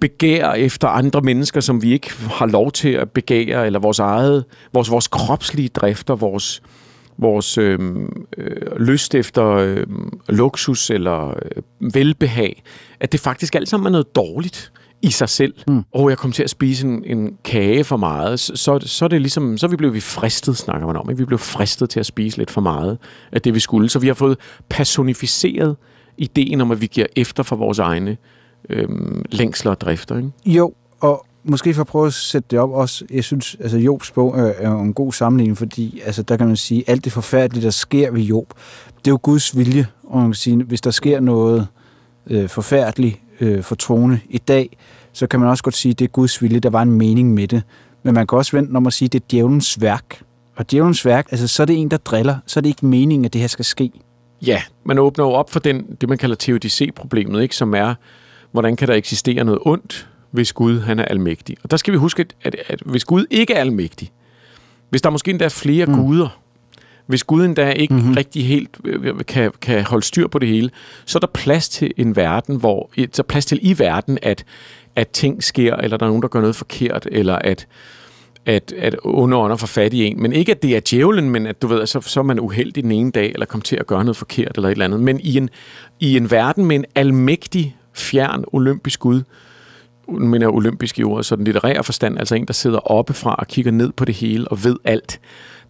begær 0.00 0.52
efter 0.52 0.88
andre 0.88 1.20
mennesker, 1.20 1.60
som 1.60 1.82
vi 1.82 1.92
ikke 1.92 2.10
har 2.30 2.46
lov 2.46 2.72
til 2.72 2.88
at 2.88 3.10
begære, 3.10 3.66
eller 3.66 3.78
vores 3.78 3.98
eget, 3.98 4.44
vores, 4.72 4.90
vores 4.90 5.08
kropslige 5.08 5.68
drifter, 5.68 6.14
vores, 6.14 6.62
vores 7.18 7.58
øh, 7.58 7.78
øh, 8.36 8.76
lyst 8.78 9.14
efter 9.14 9.46
øh, 9.46 9.86
luksus 10.28 10.90
eller 10.90 11.28
øh, 11.28 11.62
velbehag, 11.94 12.62
at 13.00 13.12
det 13.12 13.20
faktisk 13.20 13.54
alt 13.54 13.68
sammen 13.68 13.86
er 13.86 13.90
noget 13.90 14.16
dårligt 14.16 14.72
i 15.02 15.10
sig 15.10 15.28
selv. 15.28 15.54
Mm. 15.68 15.82
Og 15.94 16.10
jeg 16.10 16.18
kom 16.18 16.32
til 16.32 16.42
at 16.42 16.50
spise 16.50 16.86
en, 16.86 17.04
en 17.04 17.36
kage 17.44 17.84
for 17.84 17.96
meget, 17.96 18.40
så, 18.40 18.78
så 18.80 19.04
er 19.04 19.08
det 19.08 19.20
ligesom, 19.20 19.58
så 19.58 19.66
vi 19.66 19.76
blev 19.76 19.94
vi 19.94 20.00
fristet, 20.00 20.56
snakker 20.56 20.86
man 20.86 20.96
om. 20.96 21.10
Ikke? 21.10 21.18
Vi 21.18 21.24
blev 21.24 21.38
fristet 21.38 21.90
til 21.90 22.00
at 22.00 22.06
spise 22.06 22.38
lidt 22.38 22.50
for 22.50 22.60
meget 22.60 22.98
af 23.32 23.42
det, 23.42 23.54
vi 23.54 23.60
skulle. 23.60 23.88
Så 23.88 23.98
vi 23.98 24.06
har 24.06 24.14
fået 24.14 24.38
personificeret 24.68 25.76
ideen 26.18 26.60
om, 26.60 26.70
at 26.70 26.80
vi 26.80 26.86
giver 26.86 27.06
efter 27.16 27.42
for 27.42 27.56
vores 27.56 27.78
egne 27.78 28.16
øh, 28.70 28.88
længsler 29.30 29.70
og 29.70 29.80
drifter. 29.80 30.16
Ikke? 30.16 30.30
Jo, 30.46 30.74
og 31.00 31.26
måske 31.44 31.74
for 31.74 31.80
at 31.80 31.86
prøve 31.86 32.06
at 32.06 32.12
sætte 32.12 32.46
det 32.50 32.58
op 32.58 32.70
også, 32.70 33.04
jeg 33.10 33.24
synes, 33.24 33.56
altså 33.60 33.78
Jobs 33.78 34.10
bog 34.10 34.38
er, 34.38 34.52
er 34.58 34.80
en 34.80 34.94
god 34.94 35.12
sammenligning, 35.12 35.58
fordi 35.58 36.00
altså, 36.04 36.22
der 36.22 36.36
kan 36.36 36.46
man 36.46 36.56
sige, 36.56 36.84
alt 36.86 37.04
det 37.04 37.12
forfærdelige, 37.12 37.64
der 37.64 37.70
sker 37.70 38.10
ved 38.10 38.20
Job, 38.20 38.54
det 38.98 39.06
er 39.06 39.12
jo 39.12 39.18
Guds 39.22 39.56
vilje, 39.56 39.86
og 40.04 40.18
man 40.18 40.28
kan 40.28 40.34
sige, 40.34 40.56
hvis 40.56 40.80
der 40.80 40.90
sker 40.90 41.20
noget 41.20 41.66
øh, 42.26 42.48
forfærdeligt 42.48 43.20
øh, 43.40 43.62
for 43.62 43.74
troende 43.74 44.20
i 44.28 44.38
dag, 44.38 44.76
så 45.12 45.26
kan 45.26 45.40
man 45.40 45.48
også 45.48 45.62
godt 45.62 45.74
sige, 45.74 45.92
at 45.92 45.98
det 45.98 46.04
er 46.04 46.08
Guds 46.08 46.42
vilje, 46.42 46.60
der 46.60 46.70
var 46.70 46.82
en 46.82 46.92
mening 46.92 47.34
med 47.34 47.48
det. 47.48 47.62
Men 48.02 48.14
man 48.14 48.26
kan 48.26 48.38
også 48.38 48.56
vente 48.56 48.76
om 48.76 48.86
at 48.86 48.92
sige, 48.92 49.06
at 49.06 49.12
det 49.12 49.20
er 49.20 49.24
djævelens 49.30 49.80
værk. 49.80 50.22
Og 50.56 50.70
djævelens 50.70 51.06
værk, 51.06 51.26
altså 51.30 51.48
så 51.48 51.62
er 51.62 51.64
det 51.64 51.76
en, 51.76 51.90
der 51.90 51.96
driller, 51.96 52.36
så 52.46 52.60
er 52.60 52.62
det 52.62 52.68
ikke 52.68 52.86
meningen, 52.86 53.24
at 53.24 53.32
det 53.32 53.40
her 53.40 53.48
skal 53.48 53.64
ske. 53.64 53.90
Ja, 54.46 54.62
man 54.84 54.98
åbner 54.98 55.24
jo 55.24 55.30
op 55.30 55.50
for 55.50 55.60
den, 55.60 55.96
det, 56.00 56.08
man 56.08 56.18
kalder 56.18 56.36
teodicé-problemet, 56.36 57.42
ikke? 57.42 57.56
som 57.56 57.74
er, 57.74 57.94
hvordan 58.52 58.76
kan 58.76 58.88
der 58.88 58.94
eksistere 58.94 59.44
noget 59.44 59.60
ondt, 59.62 60.08
hvis 60.30 60.52
Gud 60.52 60.80
han 60.80 60.98
er 60.98 61.04
almægtig. 61.04 61.56
Og 61.62 61.70
der 61.70 61.76
skal 61.76 61.92
vi 61.92 61.98
huske, 61.98 62.20
at, 62.20 62.34
at, 62.42 62.56
at 62.68 62.82
hvis 62.86 63.04
Gud 63.04 63.26
ikke 63.30 63.54
er 63.54 63.60
almægtig, 63.60 64.10
hvis 64.90 65.02
der 65.02 65.10
måske 65.10 65.30
endda 65.30 65.44
er 65.44 65.48
flere 65.48 65.86
mm. 65.86 65.94
guder, 65.94 66.40
hvis 67.10 67.24
Gud 67.24 67.44
endda 67.44 67.70
ikke 67.70 67.94
mm-hmm. 67.94 68.12
rigtig 68.12 68.46
helt 68.46 68.70
øh, 68.84 69.14
kan, 69.28 69.52
kan 69.60 69.84
holde 69.84 70.06
styr 70.06 70.26
på 70.26 70.38
det 70.38 70.48
hele, 70.48 70.70
så 71.06 71.18
er 71.18 71.20
der 71.20 71.26
plads 71.26 71.68
til 71.68 71.92
en 71.96 72.16
verden, 72.16 72.56
hvor, 72.56 72.90
så 73.12 73.22
plads 73.22 73.46
til 73.46 73.58
i 73.62 73.78
verden, 73.78 74.18
at, 74.22 74.44
at 74.96 75.08
ting 75.08 75.42
sker, 75.42 75.74
eller 75.76 75.96
der 75.96 76.06
er 76.06 76.10
nogen, 76.10 76.22
der 76.22 76.28
gør 76.28 76.40
noget 76.40 76.56
forkert, 76.56 77.08
eller 77.10 77.34
at, 77.34 77.66
at, 78.46 78.72
at 78.78 78.96
underånder 79.04 79.56
får 79.56 79.66
fat 79.66 79.92
i 79.92 80.04
en. 80.04 80.22
Men 80.22 80.32
ikke, 80.32 80.52
at 80.52 80.62
det 80.62 80.76
er 80.76 80.80
djævlen, 80.90 81.30
men 81.30 81.46
at 81.46 81.62
du 81.62 81.66
ved, 81.66 81.86
så, 81.86 82.00
så 82.00 82.20
er 82.20 82.24
man 82.24 82.40
uheldig 82.40 82.82
den 82.82 82.92
ene 82.92 83.10
dag, 83.10 83.32
eller 83.32 83.46
kommer 83.46 83.62
til 83.62 83.76
at 83.76 83.86
gøre 83.86 84.04
noget 84.04 84.16
forkert, 84.16 84.52
eller 84.56 84.68
et 84.68 84.72
eller 84.72 84.84
andet. 84.84 85.00
Men 85.00 85.20
i 85.20 85.36
en, 85.36 85.50
i 86.00 86.16
en 86.16 86.30
verden 86.30 86.66
med 86.66 86.76
en 86.76 86.84
almægtig, 86.94 87.76
fjern, 87.94 88.44
olympisk 88.52 89.00
Gud, 89.00 89.22
mener 90.08 90.46
jeg 90.46 90.54
olympisk 90.54 90.98
i 90.98 91.02
ordet, 91.04 91.26
så 91.26 91.36
den 91.36 91.44
litterære 91.44 91.84
forstand, 91.84 92.18
altså 92.18 92.34
en, 92.34 92.46
der 92.46 92.52
sidder 92.52 92.90
oppefra 92.90 93.34
og 93.34 93.46
kigger 93.46 93.72
ned 93.72 93.92
på 93.92 94.04
det 94.04 94.14
hele 94.14 94.48
og 94.48 94.64
ved 94.64 94.76
alt, 94.84 95.20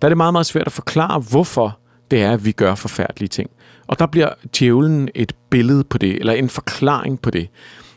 der 0.02 0.06
er 0.06 0.08
det 0.08 0.16
meget, 0.16 0.34
meget 0.34 0.46
svært 0.46 0.66
at 0.66 0.72
forklare, 0.72 1.20
hvorfor 1.20 1.78
det 2.10 2.22
er, 2.22 2.32
at 2.32 2.44
vi 2.44 2.52
gør 2.52 2.74
forfærdelige 2.74 3.28
ting. 3.28 3.50
Og 3.86 3.98
der 3.98 4.06
bliver 4.06 4.28
djævlen 4.58 5.08
et 5.14 5.32
billede 5.50 5.84
på 5.84 5.98
det, 5.98 6.16
eller 6.16 6.32
en 6.32 6.48
forklaring 6.48 7.22
på 7.22 7.30
det. 7.30 7.48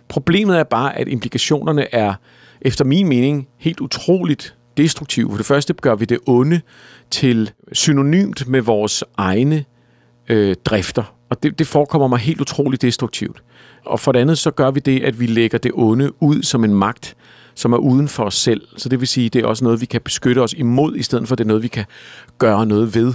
Problemet 0.09 0.59
er 0.59 0.63
bare, 0.63 0.97
at 0.97 1.07
implikationerne 1.07 1.95
er, 1.95 2.13
efter 2.61 2.85
min 2.85 3.07
mening, 3.07 3.47
helt 3.57 3.79
utroligt 3.79 4.55
destruktive. 4.77 5.29
For 5.29 5.37
det 5.37 5.45
første 5.45 5.73
gør 5.73 5.95
vi 5.95 6.05
det 6.05 6.19
onde 6.27 6.61
til 7.11 7.51
synonymt 7.71 8.47
med 8.47 8.61
vores 8.61 9.03
egne 9.17 9.65
øh, 10.29 10.55
drifter. 10.65 11.15
Og 11.29 11.43
det, 11.43 11.59
det 11.59 11.67
forekommer 11.67 12.07
mig 12.07 12.19
helt 12.19 12.41
utroligt 12.41 12.81
destruktivt. 12.81 13.43
Og 13.85 13.99
for 13.99 14.11
det 14.11 14.19
andet, 14.19 14.37
så 14.37 14.51
gør 14.51 14.71
vi 14.71 14.79
det, 14.79 15.03
at 15.03 15.19
vi 15.19 15.25
lægger 15.25 15.57
det 15.57 15.71
onde 15.75 16.23
ud 16.23 16.43
som 16.43 16.63
en 16.63 16.75
magt, 16.75 17.15
som 17.55 17.73
er 17.73 17.77
uden 17.77 18.07
for 18.07 18.23
os 18.23 18.35
selv. 18.35 18.61
Så 18.77 18.89
det 18.89 18.99
vil 18.99 19.07
sige, 19.07 19.29
det 19.29 19.43
er 19.43 19.47
også 19.47 19.63
noget, 19.63 19.81
vi 19.81 19.85
kan 19.85 20.01
beskytte 20.01 20.39
os 20.39 20.53
imod, 20.53 20.95
i 20.95 21.03
stedet 21.03 21.27
for 21.27 21.35
det 21.35 21.43
er 21.43 21.47
noget, 21.47 21.63
vi 21.63 21.67
kan 21.67 21.85
gøre 22.37 22.65
noget 22.65 22.95
ved. 22.95 23.13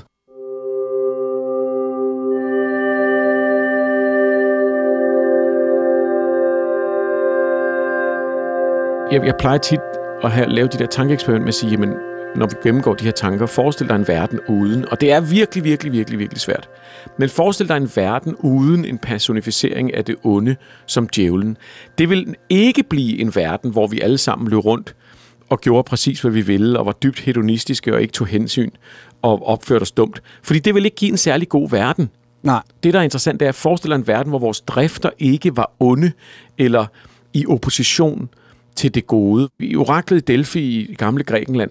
Jeg, 9.13 9.27
jeg 9.27 9.35
plejer 9.39 9.59
tit 9.59 9.81
at 10.23 10.31
have, 10.31 10.49
lave 10.49 10.69
de 10.69 10.79
der 10.79 10.87
tankeeksperimenter 10.87 11.45
med 11.45 11.49
at 11.49 11.55
sige, 11.55 11.71
jamen, 11.71 12.08
når 12.37 12.47
vi 12.47 12.55
gennemgår 12.63 12.95
de 12.95 13.05
her 13.05 13.11
tanker, 13.11 13.47
forestil 13.47 13.89
dig 13.89 13.97
en 13.97 14.09
verden 14.09 14.41
uden, 14.49 14.89
og 14.91 15.01
det 15.01 15.13
er 15.13 15.21
virkelig, 15.21 15.65
virkelig, 15.65 15.93
virkelig, 15.93 16.19
virkelig 16.19 16.41
svært. 16.41 16.69
Men 17.19 17.29
forestil 17.29 17.69
dig 17.69 17.77
en 17.77 17.91
verden 17.97 18.37
uden 18.37 18.85
en 18.85 18.99
personificering 18.99 19.95
af 19.95 20.05
det 20.05 20.17
onde 20.25 20.57
som 20.87 21.09
djævlen. 21.09 21.57
Det 21.99 22.11
vil 22.11 22.35
ikke 22.49 22.83
blive 22.83 23.21
en 23.21 23.35
verden, 23.35 23.71
hvor 23.71 23.87
vi 23.87 24.01
alle 24.01 24.19
sammen 24.19 24.49
løb 24.49 24.59
rundt 24.59 24.97
og 25.49 25.61
gjorde 25.61 25.87
præcis, 25.87 26.21
hvad 26.21 26.31
vi 26.31 26.41
ville, 26.41 26.79
og 26.79 26.87
var 26.87 26.93
dybt 26.93 27.21
hedonistiske 27.21 27.95
og 27.95 28.03
ikke 28.03 28.13
tog 28.13 28.27
hensyn 28.27 28.71
og 29.23 29.47
opførte 29.47 29.83
os 29.83 29.91
dumt. 29.91 30.23
Fordi 30.43 30.59
det 30.59 30.75
vil 30.75 30.85
ikke 30.85 30.97
give 30.97 31.11
en 31.11 31.17
særlig 31.17 31.49
god 31.49 31.71
verden. 31.71 32.11
Nej. 32.43 32.63
Det, 32.83 32.95
der 32.95 33.01
er 33.01 33.05
interessant, 33.05 33.41
det 33.41 33.47
er 33.47 33.51
at 33.51 33.55
forestille 33.55 33.95
en 33.95 34.07
verden, 34.07 34.31
hvor 34.31 34.39
vores 34.39 34.61
drifter 34.61 35.11
ikke 35.19 35.57
var 35.57 35.73
onde 35.81 36.13
eller 36.59 36.87
i 37.35 37.47
opposition 37.47 38.29
til 38.77 38.95
det 38.95 39.07
gode. 39.07 39.49
I 39.59 39.77
oraklet 39.77 40.19
i 40.19 40.21
Delphi 40.21 40.91
i 40.91 40.95
gamle 40.95 41.25
Grækenland, 41.25 41.71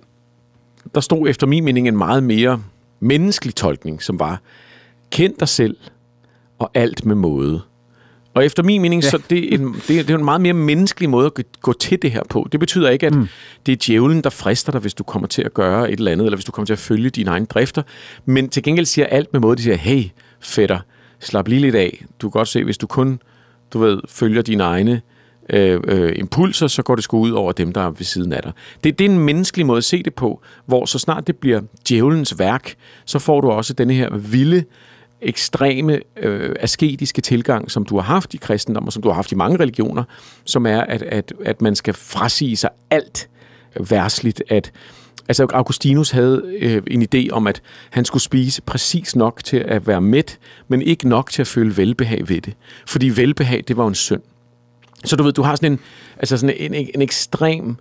der 0.95 1.01
stod 1.01 1.29
efter 1.29 1.47
min 1.47 1.65
mening 1.65 1.87
en 1.87 1.97
meget 1.97 2.23
mere 2.23 2.61
menneskelig 2.99 3.55
tolkning, 3.55 4.03
som 4.03 4.19
var, 4.19 4.41
kend 5.11 5.33
dig 5.39 5.47
selv 5.47 5.77
og 6.59 6.71
alt 6.73 7.05
med 7.05 7.15
måde. 7.15 7.61
Og 8.33 8.45
efter 8.45 8.63
min 8.63 8.81
mening, 8.81 9.03
ja. 9.03 9.09
så 9.09 9.21
det 9.29 9.53
er, 9.53 9.57
en, 9.57 9.75
det, 9.87 9.99
er, 9.99 10.03
det 10.03 10.09
er 10.09 10.17
en 10.17 10.25
meget 10.25 10.41
mere 10.41 10.53
menneskelig 10.53 11.09
måde 11.09 11.25
at 11.25 11.61
gå 11.61 11.73
til 11.73 12.01
det 12.01 12.11
her 12.11 12.23
på. 12.29 12.47
Det 12.51 12.59
betyder 12.59 12.89
ikke, 12.89 13.07
at 13.07 13.15
mm. 13.15 13.27
det 13.65 13.71
er 13.71 13.75
djævlen, 13.87 14.21
der 14.21 14.29
frister 14.29 14.71
dig, 14.71 14.81
hvis 14.81 14.93
du 14.93 15.03
kommer 15.03 15.27
til 15.27 15.41
at 15.41 15.53
gøre 15.53 15.91
et 15.91 15.99
eller 15.99 16.11
andet, 16.11 16.25
eller 16.25 16.37
hvis 16.37 16.45
du 16.45 16.51
kommer 16.51 16.65
til 16.65 16.73
at 16.73 16.79
følge 16.79 17.09
dine 17.09 17.29
egne 17.29 17.45
drifter. 17.45 17.83
Men 18.25 18.49
til 18.49 18.63
gengæld 18.63 18.85
siger 18.85 19.05
alt 19.05 19.33
med 19.33 19.39
måde, 19.39 19.57
de 19.57 19.61
siger, 19.61 19.75
hey, 19.75 20.03
fætter, 20.39 20.79
slap 21.19 21.47
lige 21.47 21.61
lidt 21.61 21.75
af. 21.75 22.05
Du 22.21 22.29
kan 22.29 22.39
godt 22.39 22.47
se, 22.47 22.63
hvis 22.63 22.77
du 22.77 22.87
kun, 22.87 23.21
du 23.73 23.79
ved, 23.79 23.99
følger 24.07 24.41
dine 24.41 24.63
egne 24.63 25.01
øh, 25.49 25.79
øh, 25.87 26.13
impulser, 26.15 26.67
så 26.67 26.83
går 26.83 26.95
det 26.95 27.03
sgu 27.03 27.19
ud 27.19 27.31
over 27.31 27.51
dem, 27.51 27.73
der 27.73 27.81
er 27.81 27.89
ved 27.89 28.03
siden 28.03 28.33
af 28.33 28.43
dig. 28.43 28.51
Det, 28.83 28.99
det 28.99 29.05
er 29.05 29.09
en 29.09 29.19
menneskelig 29.19 29.65
måde 29.65 29.77
at 29.77 29.83
se 29.83 30.03
det 30.03 30.13
på, 30.13 30.41
hvor 30.65 30.85
så 30.85 30.99
snart 30.99 31.27
det 31.27 31.35
bliver 31.37 31.61
djævelens 31.89 32.39
værk, 32.39 32.75
så 33.05 33.19
får 33.19 33.41
du 33.41 33.49
også 33.49 33.73
denne 33.73 33.93
her 33.93 34.17
vilde, 34.17 34.63
ekstreme, 35.21 35.99
øh, 36.17 36.55
asketiske 36.59 37.21
tilgang, 37.21 37.71
som 37.71 37.85
du 37.85 37.95
har 37.95 38.03
haft 38.03 38.33
i 38.33 38.37
kristendom, 38.37 38.85
og 38.85 38.93
som 38.93 39.03
du 39.03 39.09
har 39.09 39.15
haft 39.15 39.31
i 39.31 39.35
mange 39.35 39.59
religioner, 39.59 40.03
som 40.45 40.65
er, 40.65 40.81
at, 40.81 41.01
at, 41.01 41.33
at 41.45 41.61
man 41.61 41.75
skal 41.75 41.93
frasige 41.93 42.57
sig 42.57 42.69
alt 42.89 43.29
værsligt, 43.79 44.43
at 44.49 44.71
Altså 45.29 45.47
Augustinus 45.53 46.11
havde 46.11 46.43
øh, 46.59 46.81
en 46.87 47.07
idé 47.15 47.29
om, 47.31 47.47
at 47.47 47.61
han 47.89 48.05
skulle 48.05 48.23
spise 48.23 48.61
præcis 48.61 49.15
nok 49.15 49.43
til 49.43 49.57
at 49.57 49.87
være 49.87 50.01
mæt, 50.01 50.39
men 50.67 50.81
ikke 50.81 51.09
nok 51.09 51.31
til 51.31 51.41
at 51.41 51.47
føle 51.47 51.77
velbehag 51.77 52.29
ved 52.29 52.41
det. 52.41 52.53
Fordi 52.87 53.09
velbehag, 53.09 53.63
det 53.67 53.77
var 53.77 53.87
en 53.87 53.95
synd. 53.95 54.21
Så 55.05 55.15
du 55.15 55.23
ved, 55.23 55.33
du 55.33 55.41
har 55.41 55.55
sådan 55.55 55.71
en, 55.71 55.79
altså 56.17 56.37
sådan 56.37 56.55
en, 56.59 56.73
en, 56.73 56.89
en 56.95 57.01
ekstrem 57.01 57.77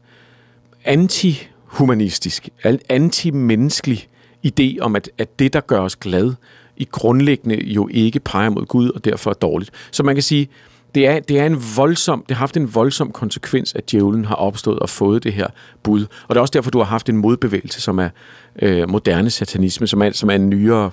antihumanistisk, 0.85 2.49
anti-menneskelig 2.89 4.09
idé 4.47 4.79
om, 4.81 4.97
at, 4.97 5.11
at 5.19 5.39
det, 5.39 5.53
der 5.53 5.61
gør 5.61 5.81
os 5.81 5.97
glad, 5.97 6.35
i 6.77 6.89
grundlæggende 6.91 7.65
jo 7.65 7.89
ikke 7.91 8.21
peger 8.21 8.51
mod 8.51 8.67
Gud, 8.67 8.91
og 8.91 9.05
derfor 9.05 9.31
er 9.31 9.35
dårligt. 9.35 9.71
Så 9.91 10.03
man 10.03 10.15
kan 10.15 10.23
sige, 10.23 10.49
det 10.95 11.07
er, 11.07 11.21
det 11.21 11.39
er 11.39 11.47
en 11.47 11.63
voldsom, 11.77 12.25
det 12.29 12.37
har 12.37 12.43
haft 12.43 12.57
en 12.57 12.75
voldsom 12.75 13.13
konsekvens, 13.13 13.75
at 13.75 13.91
djævlen 13.91 14.25
har 14.25 14.35
opstået 14.35 14.79
og 14.79 14.89
fået 14.89 15.25
det 15.25 15.33
her 15.33 15.47
bud. 15.83 16.01
Og 16.01 16.35
det 16.35 16.37
er 16.37 16.41
også 16.41 16.53
derfor, 16.53 16.71
du 16.71 16.79
har 16.79 16.85
haft 16.85 17.09
en 17.09 17.17
modbevægelse, 17.17 17.81
som 17.81 17.99
er 17.99 18.09
øh, 18.63 18.91
moderne 18.91 19.31
satanisme, 19.31 19.87
som 19.87 20.03
er, 20.03 20.11
som 20.11 20.31
er 20.31 20.35
en 20.35 20.51
nyere, 20.51 20.91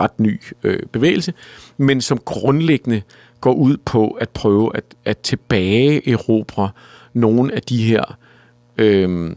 ret 0.00 0.20
ny 0.20 0.40
øh, 0.62 0.80
bevægelse, 0.92 1.32
men 1.76 2.00
som 2.00 2.18
grundlæggende 2.18 3.02
går 3.40 3.52
ud 3.52 3.76
på 3.84 4.08
at 4.08 4.30
prøve 4.30 4.76
at, 4.76 4.84
at 5.04 5.18
tilbage 5.18 6.10
erobre 6.10 6.70
nogle 7.12 7.54
af 7.54 7.62
de 7.62 7.84
her 7.84 8.18
øh, 8.78 9.36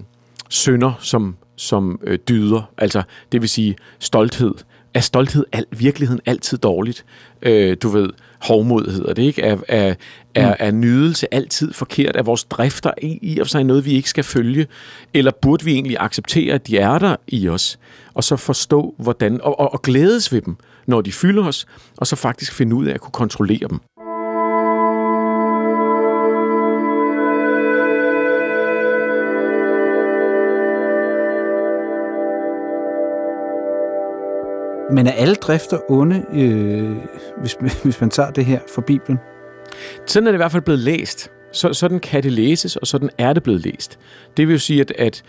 synder, 0.50 0.94
som, 1.00 1.36
som 1.56 2.00
øh, 2.04 2.20
dyder. 2.30 2.72
Altså, 2.78 3.04
det 3.32 3.42
vil 3.42 3.50
sige 3.50 3.76
stolthed. 4.00 4.54
Er 4.94 5.00
stolthed 5.00 5.46
al, 5.52 5.66
virkeligheden 5.72 6.22
altid 6.26 6.58
dårligt? 6.58 7.06
Øh, 7.42 7.78
du 7.84 7.90
ved, 7.90 8.10
hovmod 8.40 8.92
hedder 8.92 9.14
det, 9.14 9.24
ikke? 9.24 9.42
Er, 9.42 9.58
er, 9.68 9.96
er, 10.36 10.56
er 10.60 10.72
nydelse 10.72 11.34
altid 11.34 11.74
forkert? 11.74 12.16
Er 12.16 12.24
vores 12.24 12.44
drifter 12.44 12.92
i, 13.02 13.20
i 13.22 13.40
og 13.40 13.48
sig 13.48 13.64
noget, 13.64 13.86
vi 13.86 13.92
ikke 13.92 14.10
skal 14.10 14.24
følge? 14.24 14.68
Eller 15.14 15.32
burde 15.42 15.66
vi 15.66 15.74
egentlig 15.74 15.98
acceptere, 16.00 16.54
at 16.54 16.68
de 16.68 16.78
er 16.78 17.00
der 17.00 17.16
i 17.28 17.50
os? 17.50 17.80
Og 18.14 18.24
så 18.24 18.36
forstå, 18.36 18.96
hvordan... 18.98 19.42
Og, 19.42 19.60
og, 19.60 19.74
og 19.74 19.82
glædes 19.82 20.34
ved 20.34 20.42
dem, 20.42 20.56
når 20.88 21.02
de 21.02 21.12
fylder 21.12 21.48
os, 21.48 21.66
og 21.98 22.08
så 22.08 22.16
faktisk 22.16 22.54
finde 22.54 22.76
ud 22.76 22.86
af 22.86 22.94
at 22.94 23.02
kunne 23.02 23.12
kontrollere 23.12 23.68
dem. 23.70 23.80
Men 34.92 35.08
er 35.08 35.12
alle 35.12 35.36
drifter 35.36 35.92
onde, 35.92 36.26
øh, 36.34 36.96
hvis, 37.42 37.58
hvis 37.84 38.02
man 38.02 38.10
tager 38.10 38.32
det 38.32 38.46
her 38.46 38.60
fra 38.76 38.82
Bibelen? 38.82 39.20
Sådan 40.06 40.28
er 40.28 40.32
det 40.32 40.36
i 40.36 40.42
hvert 40.42 40.52
fald 40.52 40.64
blevet 40.64 40.80
læst. 40.80 41.32
Så, 41.52 41.74
sådan 41.74 42.00
kan 42.00 42.24
det 42.24 42.32
læses, 42.32 42.76
og 42.76 42.88
sådan 42.88 43.10
er 43.18 43.34
det 43.34 43.44
blevet 43.44 43.62
læst. 43.62 44.00
Det 44.38 44.48
vil 44.48 44.54
jo 44.54 44.60
sige, 44.60 44.82
at, 44.82 44.92
at 44.92 45.24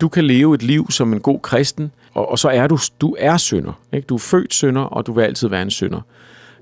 du 0.00 0.08
kan 0.08 0.24
leve 0.24 0.54
et 0.54 0.62
liv 0.62 0.90
som 0.90 1.12
en 1.12 1.20
god 1.20 1.40
kristen, 1.40 1.92
og, 2.14 2.30
og 2.30 2.38
så 2.38 2.48
er 2.48 2.66
du, 2.66 2.78
du 3.00 3.16
er 3.18 3.36
synder. 3.36 3.72
Ikke? 3.92 4.06
Du 4.06 4.14
er 4.14 4.18
født 4.18 4.54
synder, 4.54 4.82
og 4.82 5.06
du 5.06 5.12
vil 5.12 5.22
altid 5.22 5.48
være 5.48 5.62
en 5.62 5.70
synder. 5.70 6.00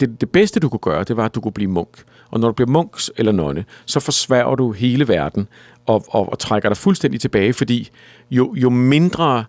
Det, 0.01 0.21
det 0.21 0.31
bedste, 0.31 0.61
du 0.61 0.69
kunne 0.69 0.79
gøre, 0.79 1.05
det 1.05 1.17
var, 1.17 1.25
at 1.25 1.35
du 1.35 1.41
kunne 1.41 1.53
blive 1.53 1.71
munk. 1.71 2.03
Og 2.31 2.41
når 2.41 2.49
du 2.49 2.55
bliver 2.55 2.71
munk 2.71 2.97
eller 3.17 3.33
nonne, 3.33 3.65
så 3.87 4.01
forsværger 4.01 4.55
du 4.55 4.73
hele 4.73 5.09
verden 5.09 5.49
og, 5.87 6.05
og, 6.09 6.33
og 6.33 6.39
trækker 6.39 6.69
dig 6.69 6.77
fuldstændig 6.77 7.21
tilbage, 7.21 7.53
fordi 7.53 7.91
jo, 8.31 8.55
jo 8.55 8.71
mindre 8.71 9.45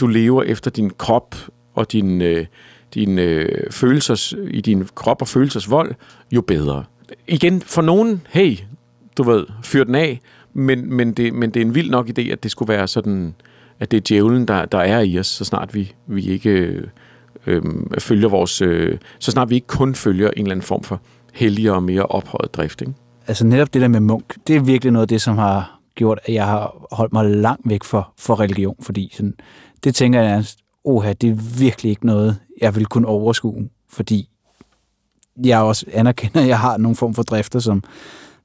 du 0.00 0.06
lever 0.06 0.42
efter 0.42 0.70
din 0.70 0.90
krop 0.90 1.34
og 1.76 1.92
din, 1.92 2.22
øh, 2.22 2.46
din 2.94 3.18
øh, 3.18 3.70
følelsers, 3.70 4.34
i 4.50 4.60
din 4.60 4.88
krop 4.94 5.22
og 5.22 5.28
følelsers 5.28 5.70
vold, 5.70 5.94
jo 6.32 6.40
bedre. 6.40 6.84
Igen, 7.28 7.60
for 7.60 7.82
nogen, 7.82 8.22
hey, 8.28 8.56
du 9.18 9.22
ved, 9.22 9.46
fyr 9.62 9.84
den 9.84 9.94
af, 9.94 10.20
men, 10.52 10.94
men, 10.94 11.12
det, 11.12 11.34
men 11.34 11.50
det 11.50 11.62
er 11.62 11.64
en 11.64 11.74
vild 11.74 11.90
nok 11.90 12.08
idé, 12.08 12.22
at 12.22 12.42
det 12.42 12.50
skulle 12.50 12.72
være 12.72 12.88
sådan, 12.88 13.34
at 13.80 13.90
det 13.90 13.96
er 13.96 14.00
djævlen, 14.08 14.48
der, 14.48 14.64
der 14.64 14.78
er 14.78 15.00
i 15.00 15.18
os, 15.18 15.26
så 15.26 15.44
snart 15.44 15.74
vi, 15.74 15.94
vi 16.06 16.26
ikke 16.26 16.50
øh, 16.50 16.86
øh, 17.46 17.62
følger 17.98 18.28
vores, 18.28 18.62
øh, 18.62 18.98
så 19.18 19.30
snart 19.30 19.50
vi 19.50 19.54
ikke 19.54 19.66
kun 19.66 19.94
følger 19.94 20.30
en 20.30 20.42
eller 20.42 20.50
anden 20.50 20.62
form 20.62 20.82
for 20.82 21.00
helligere 21.32 21.74
og 21.74 21.82
mere 21.82 22.02
ophøjet 22.02 22.54
drift. 22.54 22.80
Ikke? 22.80 22.92
Altså 23.26 23.46
netop 23.46 23.74
det 23.74 23.82
der 23.82 23.88
med 23.88 24.00
munk, 24.00 24.36
det 24.46 24.56
er 24.56 24.60
virkelig 24.60 24.92
noget 24.92 25.04
af 25.04 25.08
det, 25.08 25.22
som 25.22 25.38
har 25.38 25.80
gjort, 25.94 26.18
at 26.24 26.34
jeg 26.34 26.46
har 26.46 26.86
holdt 26.92 27.12
mig 27.12 27.24
langt 27.24 27.68
væk 27.68 27.84
for, 27.84 28.12
for 28.18 28.40
religion, 28.40 28.76
fordi 28.82 29.10
sådan, 29.12 29.34
det 29.84 29.94
tænker 29.94 30.20
jeg 30.22 30.44
oha, 30.86 31.12
det 31.12 31.30
er 31.30 31.58
virkelig 31.58 31.90
ikke 31.90 32.06
noget, 32.06 32.38
jeg 32.60 32.74
vil 32.74 32.86
kunne 32.86 33.08
overskue, 33.08 33.68
fordi 33.88 34.28
jeg 35.44 35.60
også 35.60 35.86
anerkender, 35.92 36.40
at 36.40 36.48
jeg 36.48 36.58
har 36.58 36.76
nogle 36.76 36.96
form 36.96 37.14
for 37.14 37.22
drifter, 37.22 37.58
som 37.58 37.82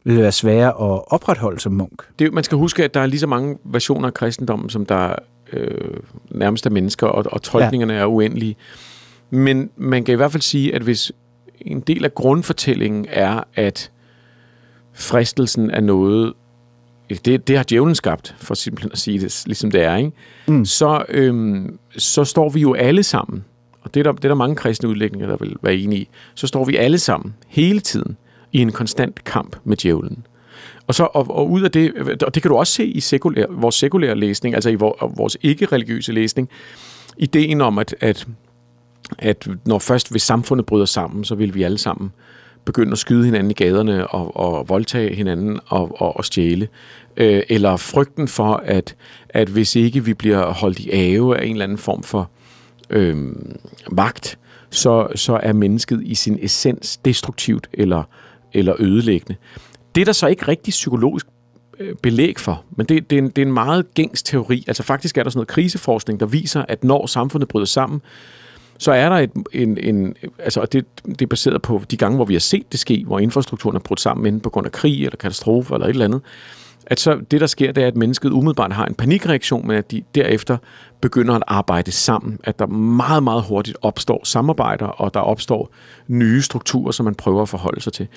vil 0.03 0.17
være 0.17 0.31
svære 0.31 0.67
at 0.67 1.01
opretholde 1.07 1.59
som 1.59 1.71
munk. 1.71 2.03
Det, 2.19 2.33
man 2.33 2.43
skal 2.43 2.57
huske, 2.57 2.83
at 2.83 2.93
der 2.93 2.99
er 2.99 3.05
lige 3.05 3.19
så 3.19 3.27
mange 3.27 3.57
versioner 3.63 4.07
af 4.07 4.13
kristendommen, 4.13 4.69
som 4.69 4.85
der 4.85 5.15
øh, 5.53 5.99
nærmest 6.31 6.65
er 6.65 6.69
mennesker, 6.69 7.07
og, 7.07 7.25
og 7.31 7.41
tolkningerne 7.41 7.93
ja. 7.93 7.99
er 7.99 8.05
uendelige. 8.05 8.55
Men 9.29 9.69
man 9.77 10.03
kan 10.03 10.13
i 10.13 10.15
hvert 10.15 10.31
fald 10.31 10.41
sige, 10.41 10.75
at 10.75 10.81
hvis 10.81 11.11
en 11.61 11.79
del 11.79 12.05
af 12.05 12.15
grundfortællingen 12.15 13.05
er, 13.09 13.43
at 13.55 13.91
fristelsen 14.93 15.69
er 15.69 15.81
noget, 15.81 16.33
det, 17.25 17.47
det 17.47 17.57
har 17.57 17.65
djævlen 17.69 17.95
skabt, 17.95 18.35
for 18.39 18.53
simpelthen 18.53 18.91
at 18.91 18.97
sige 18.97 19.19
det, 19.19 19.43
ligesom 19.45 19.71
det 19.71 19.81
er, 19.81 19.95
ikke? 19.95 20.11
Mm. 20.47 20.65
Så, 20.65 21.05
øhm, 21.09 21.77
så 21.97 22.23
står 22.23 22.49
vi 22.49 22.59
jo 22.59 22.73
alle 22.73 23.03
sammen, 23.03 23.43
og 23.81 23.93
det 23.93 23.99
er, 23.99 24.03
der, 24.03 24.11
det 24.11 24.25
er 24.25 24.29
der 24.29 24.35
mange 24.35 24.55
kristne 24.55 24.89
udlægninger, 24.89 25.27
der 25.27 25.37
vil 25.37 25.55
være 25.61 25.75
enige 25.75 26.01
i, 26.01 26.09
så 26.35 26.47
står 26.47 26.65
vi 26.65 26.75
alle 26.75 26.97
sammen, 26.97 27.33
hele 27.47 27.79
tiden, 27.79 28.17
i 28.51 28.59
en 28.59 28.71
konstant 28.71 29.23
kamp 29.23 29.55
med 29.63 29.77
djævlen. 29.77 30.25
Og, 30.87 30.95
så, 30.95 31.03
og, 31.03 31.35
og 31.35 31.51
ud 31.51 31.61
af 31.61 31.71
det, 31.71 32.23
og 32.23 32.35
det 32.35 32.43
kan 32.43 32.49
du 32.51 32.57
også 32.57 32.73
se 32.73 32.85
i 32.85 32.99
sekulær, 32.99 33.45
vores 33.49 33.75
sekulære 33.75 34.15
læsning, 34.15 34.55
altså 34.55 34.69
i 34.69 34.75
vores 34.75 35.37
ikke-religiøse 35.41 36.11
læsning, 36.11 36.49
ideen 37.17 37.61
om, 37.61 37.77
at, 37.77 37.95
at, 37.99 38.27
at 39.19 39.47
når 39.65 39.79
først 39.79 40.11
hvis 40.11 40.23
samfundet 40.23 40.65
bryder 40.65 40.85
sammen, 40.85 41.23
så 41.23 41.35
vil 41.35 41.55
vi 41.55 41.63
alle 41.63 41.77
sammen 41.77 42.11
begynde 42.65 42.91
at 42.91 42.97
skyde 42.97 43.25
hinanden 43.25 43.51
i 43.51 43.53
gaderne 43.53 44.07
og, 44.07 44.37
og 44.37 44.69
voldtage 44.69 45.15
hinanden 45.15 45.59
og, 45.67 46.01
og, 46.01 46.17
og 46.17 46.25
stjæle 46.25 46.67
øh, 47.17 47.43
eller 47.49 47.77
frygten 47.77 48.27
for, 48.27 48.63
at, 48.65 48.95
at 49.29 49.49
hvis 49.49 49.75
ikke 49.75 50.05
vi 50.05 50.13
bliver 50.13 50.53
holdt 50.53 50.79
i 50.79 50.89
ave 50.91 51.37
af 51.37 51.45
en 51.45 51.51
eller 51.51 51.63
anden 51.63 51.77
form 51.77 52.03
for 52.03 52.29
øh, 52.89 53.17
magt, 53.91 54.39
så, 54.69 55.07
så 55.15 55.39
er 55.43 55.53
mennesket 55.53 56.01
i 56.03 56.15
sin 56.15 56.39
essens 56.41 56.97
destruktivt 56.97 57.67
eller, 57.73 58.03
eller 58.53 58.75
ødelæggende. 58.79 59.35
Det 59.95 60.01
er 60.01 60.05
der 60.05 60.11
så 60.11 60.27
ikke 60.27 60.47
rigtig 60.47 60.71
psykologisk 60.71 61.25
øh, 61.79 61.95
belæg 61.95 62.39
for, 62.39 62.63
men 62.77 62.85
det, 62.85 63.09
det, 63.09 63.15
er 63.17 63.21
en, 63.21 63.29
det 63.29 63.37
er 63.37 63.45
en 63.45 63.53
meget 63.53 63.93
gængs 63.93 64.23
teori. 64.23 64.63
Altså 64.67 64.83
faktisk 64.83 65.17
er 65.17 65.23
der 65.23 65.29
sådan 65.29 65.37
noget 65.37 65.47
kriseforskning, 65.47 66.19
der 66.19 66.25
viser, 66.25 66.65
at 66.67 66.83
når 66.83 67.05
samfundet 67.05 67.49
bryder 67.49 67.65
sammen, 67.65 68.01
så 68.81 68.91
er 68.91 69.09
der 69.09 69.15
et, 69.15 69.31
en, 69.53 69.77
en 69.77 70.15
altså 70.39 70.65
det, 70.65 70.85
det 71.05 71.21
er 71.21 71.27
baseret 71.27 71.61
på 71.61 71.81
de 71.91 71.97
gange, 71.97 72.15
hvor 72.15 72.25
vi 72.25 72.33
har 72.33 72.39
set 72.39 72.71
det 72.71 72.79
ske, 72.79 73.03
hvor 73.07 73.19
infrastrukturen 73.19 73.75
er 73.75 73.79
brudt 73.79 73.99
sammen 73.99 74.25
enten 74.25 74.41
på 74.41 74.49
grund 74.49 74.65
af 74.65 74.71
krig 74.71 75.05
eller 75.05 75.17
katastrofe 75.17 75.73
eller 75.73 75.87
et 75.87 75.89
eller 75.89 76.05
andet, 76.05 76.21
at 76.85 76.99
så 76.99 77.19
det, 77.31 77.41
der 77.41 77.47
sker, 77.47 77.71
det 77.71 77.83
er, 77.83 77.87
at 77.87 77.95
mennesket 77.95 78.29
umiddelbart 78.31 78.73
har 78.73 78.85
en 78.85 78.95
panikreaktion, 78.95 79.67
men 79.67 79.77
at 79.77 79.91
de 79.91 80.03
derefter 80.15 80.57
begynder 81.01 81.33
at 81.33 81.43
arbejde 81.47 81.91
sammen. 81.91 82.39
At 82.43 82.59
der 82.59 82.67
meget, 82.67 83.23
meget 83.23 83.43
hurtigt 83.43 83.77
opstår 83.81 84.21
samarbejder, 84.23 84.85
og 84.85 85.13
der 85.13 85.19
opstår 85.19 85.69
nye 86.07 86.41
strukturer, 86.41 86.91
som 86.91 87.03
man 87.03 87.15
prøver 87.15 87.41
at 87.41 87.49
forholde 87.49 87.81
sig 87.81 87.93
til. 87.93 88.07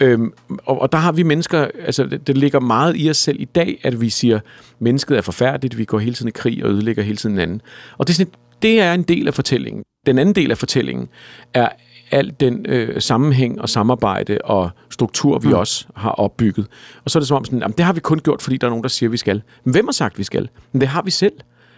Øhm, 0.00 0.32
og, 0.66 0.80
og 0.80 0.92
der 0.92 0.98
har 0.98 1.12
vi 1.12 1.22
mennesker, 1.22 1.68
altså 1.86 2.04
det, 2.04 2.26
det 2.26 2.38
ligger 2.38 2.60
meget 2.60 2.94
i 2.96 3.10
os 3.10 3.16
selv 3.16 3.40
i 3.40 3.44
dag, 3.44 3.80
at 3.82 4.00
vi 4.00 4.10
siger, 4.10 4.40
mennesket 4.78 5.16
er 5.16 5.22
forfærdeligt, 5.22 5.78
vi 5.78 5.84
går 5.84 5.98
hele 5.98 6.14
tiden 6.14 6.28
i 6.28 6.32
krig 6.32 6.64
og 6.64 6.70
ødelægger 6.70 7.02
hele 7.02 7.16
tiden 7.16 7.34
hinanden. 7.34 7.62
Og 7.98 8.06
det 8.06 8.12
er, 8.12 8.16
sådan, 8.16 8.32
det 8.62 8.80
er 8.80 8.94
en 8.94 9.02
del 9.02 9.28
af 9.28 9.34
fortællingen. 9.34 9.82
Den 10.10 10.18
anden 10.18 10.34
del 10.34 10.50
af 10.50 10.58
fortællingen 10.58 11.08
er 11.54 11.68
al 12.10 12.34
den 12.40 12.66
øh, 12.68 13.00
sammenhæng 13.02 13.60
og 13.60 13.68
samarbejde 13.68 14.38
og 14.44 14.70
struktur, 14.90 15.38
vi 15.38 15.48
mm. 15.48 15.54
også 15.54 15.86
har 15.96 16.10
opbygget. 16.10 16.66
Og 17.04 17.10
så 17.10 17.18
er 17.18 17.20
det 17.20 17.28
som 17.28 17.36
om, 17.36 17.44
sådan, 17.44 17.58
jamen, 17.58 17.74
det 17.76 17.84
har 17.84 17.92
vi 17.92 18.00
kun 18.00 18.18
gjort, 18.18 18.42
fordi 18.42 18.56
der 18.56 18.66
er 18.66 18.70
nogen, 18.70 18.82
der 18.82 18.88
siger, 18.88 19.10
vi 19.10 19.16
skal. 19.16 19.42
Men 19.64 19.72
hvem 19.72 19.86
har 19.86 19.92
sagt, 19.92 20.18
vi 20.18 20.24
skal? 20.24 20.48
Men 20.72 20.80
det 20.80 20.88
har 20.88 21.02
vi 21.02 21.10
selv. 21.10 21.32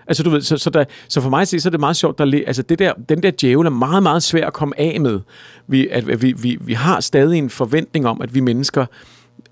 Altså, 0.07 0.23
du 0.23 0.31
ved, 0.31 0.41
så, 0.41 0.57
så, 0.57 0.71
der, 0.71 0.85
så 1.09 1.21
for 1.21 1.31
mig 1.31 1.41
at 1.41 1.49
se, 1.49 1.61
så 1.61 1.69
er 1.69 1.71
det 1.71 1.81
meget 1.81 1.97
sjovt, 1.97 2.19
der, 2.19 2.43
altså 2.47 2.63
det 2.63 2.79
der, 2.79 2.93
den 3.09 3.23
der 3.23 3.31
djævel 3.31 3.67
er 3.67 3.71
meget, 3.71 4.03
meget 4.03 4.23
svær 4.23 4.47
at 4.47 4.53
komme 4.53 4.81
af 4.81 5.01
med. 5.01 5.21
Vi, 5.67 5.89
at, 5.89 6.11
at 6.11 6.23
vi, 6.23 6.33
vi, 6.33 6.59
vi 6.61 6.73
har 6.73 7.01
stadig 7.01 7.39
en 7.39 7.51
forventning 7.51 8.07
om, 8.07 8.23
at 8.23 8.35
vi 8.35 8.41
mennesker 8.41 8.87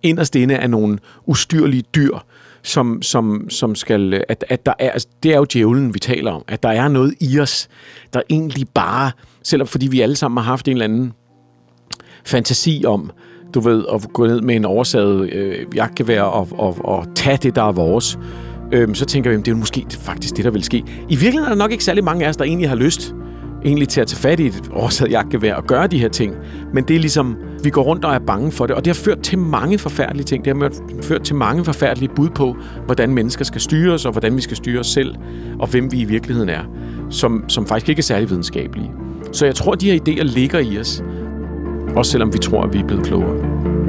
inderst 0.02 0.36
inde 0.36 0.54
er 0.54 0.66
nogle 0.66 0.98
ustyrlige 1.26 1.84
dyr, 1.94 2.18
som, 2.62 3.02
som, 3.02 3.50
som 3.50 3.74
skal, 3.74 4.24
at, 4.28 4.44
at 4.48 4.66
der 4.66 4.72
er, 4.78 4.90
altså, 4.90 5.08
det 5.22 5.32
er 5.32 5.36
jo 5.36 5.46
djævlen, 5.52 5.94
vi 5.94 5.98
taler 5.98 6.32
om, 6.32 6.44
at 6.48 6.62
der 6.62 6.68
er 6.68 6.88
noget 6.88 7.14
i 7.20 7.40
os, 7.40 7.68
der 8.14 8.22
egentlig 8.30 8.68
bare, 8.68 9.10
selvom 9.42 9.68
fordi 9.68 9.86
vi 9.86 10.00
alle 10.00 10.16
sammen 10.16 10.38
har 10.38 10.50
haft 10.50 10.68
en 10.68 10.72
eller 10.72 10.84
anden 10.84 11.12
fantasi 12.24 12.84
om, 12.86 13.10
du 13.54 13.60
ved, 13.60 13.84
at 13.92 14.12
gå 14.12 14.26
ned 14.26 14.40
med 14.40 14.56
en 14.56 14.64
oversaget 14.64 15.32
øh, 15.32 15.66
jagtgevær 15.74 16.22
og, 16.22 16.48
og, 16.52 16.76
og 16.84 17.06
tage 17.14 17.36
det, 17.36 17.54
der 17.54 17.62
er 17.62 17.72
vores, 17.72 18.18
øh, 18.72 18.94
så 18.94 19.04
tænker 19.04 19.30
vi, 19.30 19.36
at 19.36 19.46
det 19.46 19.52
er 19.52 19.56
måske 19.56 19.86
faktisk 19.90 20.36
det, 20.36 20.44
der 20.44 20.50
vil 20.50 20.64
ske. 20.64 20.84
I 21.08 21.16
virkeligheden 21.16 21.44
er 21.44 21.48
der 21.48 21.54
nok 21.54 21.72
ikke 21.72 21.84
særlig 21.84 22.04
mange 22.04 22.24
af 22.24 22.28
os, 22.28 22.36
der 22.36 22.44
egentlig 22.44 22.68
har 22.68 22.76
lyst 22.76 23.14
egentlig 23.64 23.88
til 23.88 24.00
at 24.00 24.06
tage 24.06 24.20
fat 24.20 24.40
i 24.40 24.46
et 24.46 24.70
oversat 24.72 25.10
jagtgevær 25.10 25.54
og 25.54 25.64
gøre 25.64 25.86
de 25.86 25.98
her 25.98 26.08
ting. 26.08 26.34
Men 26.74 26.84
det 26.84 26.96
er 26.96 27.00
ligesom, 27.00 27.36
vi 27.62 27.70
går 27.70 27.82
rundt 27.82 28.04
og 28.04 28.14
er 28.14 28.18
bange 28.18 28.52
for 28.52 28.66
det, 28.66 28.76
og 28.76 28.84
det 28.84 28.96
har 28.96 29.02
ført 29.04 29.20
til 29.22 29.38
mange 29.38 29.78
forfærdelige 29.78 30.24
ting. 30.24 30.44
Det 30.44 30.56
har 30.56 30.72
ført 31.02 31.22
til 31.22 31.34
mange 31.34 31.64
forfærdelige 31.64 32.10
bud 32.16 32.28
på, 32.28 32.56
hvordan 32.86 33.14
mennesker 33.14 33.44
skal 33.44 33.60
styres, 33.60 34.04
og 34.04 34.12
hvordan 34.12 34.36
vi 34.36 34.40
skal 34.40 34.56
styre 34.56 34.80
os 34.80 34.86
selv, 34.86 35.14
og 35.58 35.68
hvem 35.68 35.92
vi 35.92 36.00
i 36.00 36.04
virkeligheden 36.04 36.48
er, 36.48 36.62
som, 37.10 37.44
som 37.48 37.66
faktisk 37.66 37.88
ikke 37.88 38.00
er 38.00 38.02
særlig 38.02 38.30
videnskabelige. 38.30 38.90
Så 39.32 39.46
jeg 39.46 39.54
tror, 39.54 39.74
de 39.74 39.90
her 39.90 40.00
idéer 40.00 40.22
ligger 40.22 40.58
i 40.58 40.78
os, 40.78 41.02
også 41.96 42.10
selvom 42.10 42.32
vi 42.32 42.38
tror, 42.38 42.62
at 42.62 42.72
vi 42.72 42.78
er 42.78 42.86
blevet 42.86 43.06
klogere. 43.06 43.79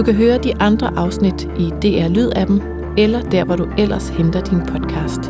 Du 0.00 0.04
kan 0.04 0.14
høre 0.14 0.38
de 0.38 0.60
andre 0.60 0.90
afsnit 0.96 1.42
i 1.58 1.70
DR 1.82 2.08
Lyd-appen 2.08 2.62
eller 2.98 3.22
der, 3.22 3.44
hvor 3.44 3.56
du 3.56 3.66
ellers 3.78 4.08
henter 4.08 4.40
din 4.40 4.60
podcast. 4.60 5.20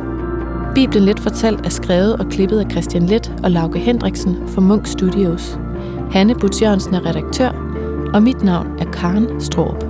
Bibelen 0.74 1.04
Let 1.04 1.20
fortalt 1.20 1.66
er 1.66 1.70
skrevet 1.70 2.16
og 2.16 2.26
klippet 2.30 2.60
af 2.60 2.70
Christian 2.70 3.06
Let 3.06 3.32
og 3.42 3.50
Lauke 3.50 3.78
Hendriksen 3.78 4.36
fra 4.48 4.60
Munk 4.60 4.86
Studios. 4.86 5.58
Hanne 6.10 6.34
Butz 6.34 6.62
Jørgensen 6.62 6.94
er 6.94 7.06
redaktør, 7.06 7.50
og 8.14 8.22
mit 8.22 8.42
navn 8.42 8.66
er 8.78 8.90
Karen 8.90 9.40
Stroop. 9.40 9.89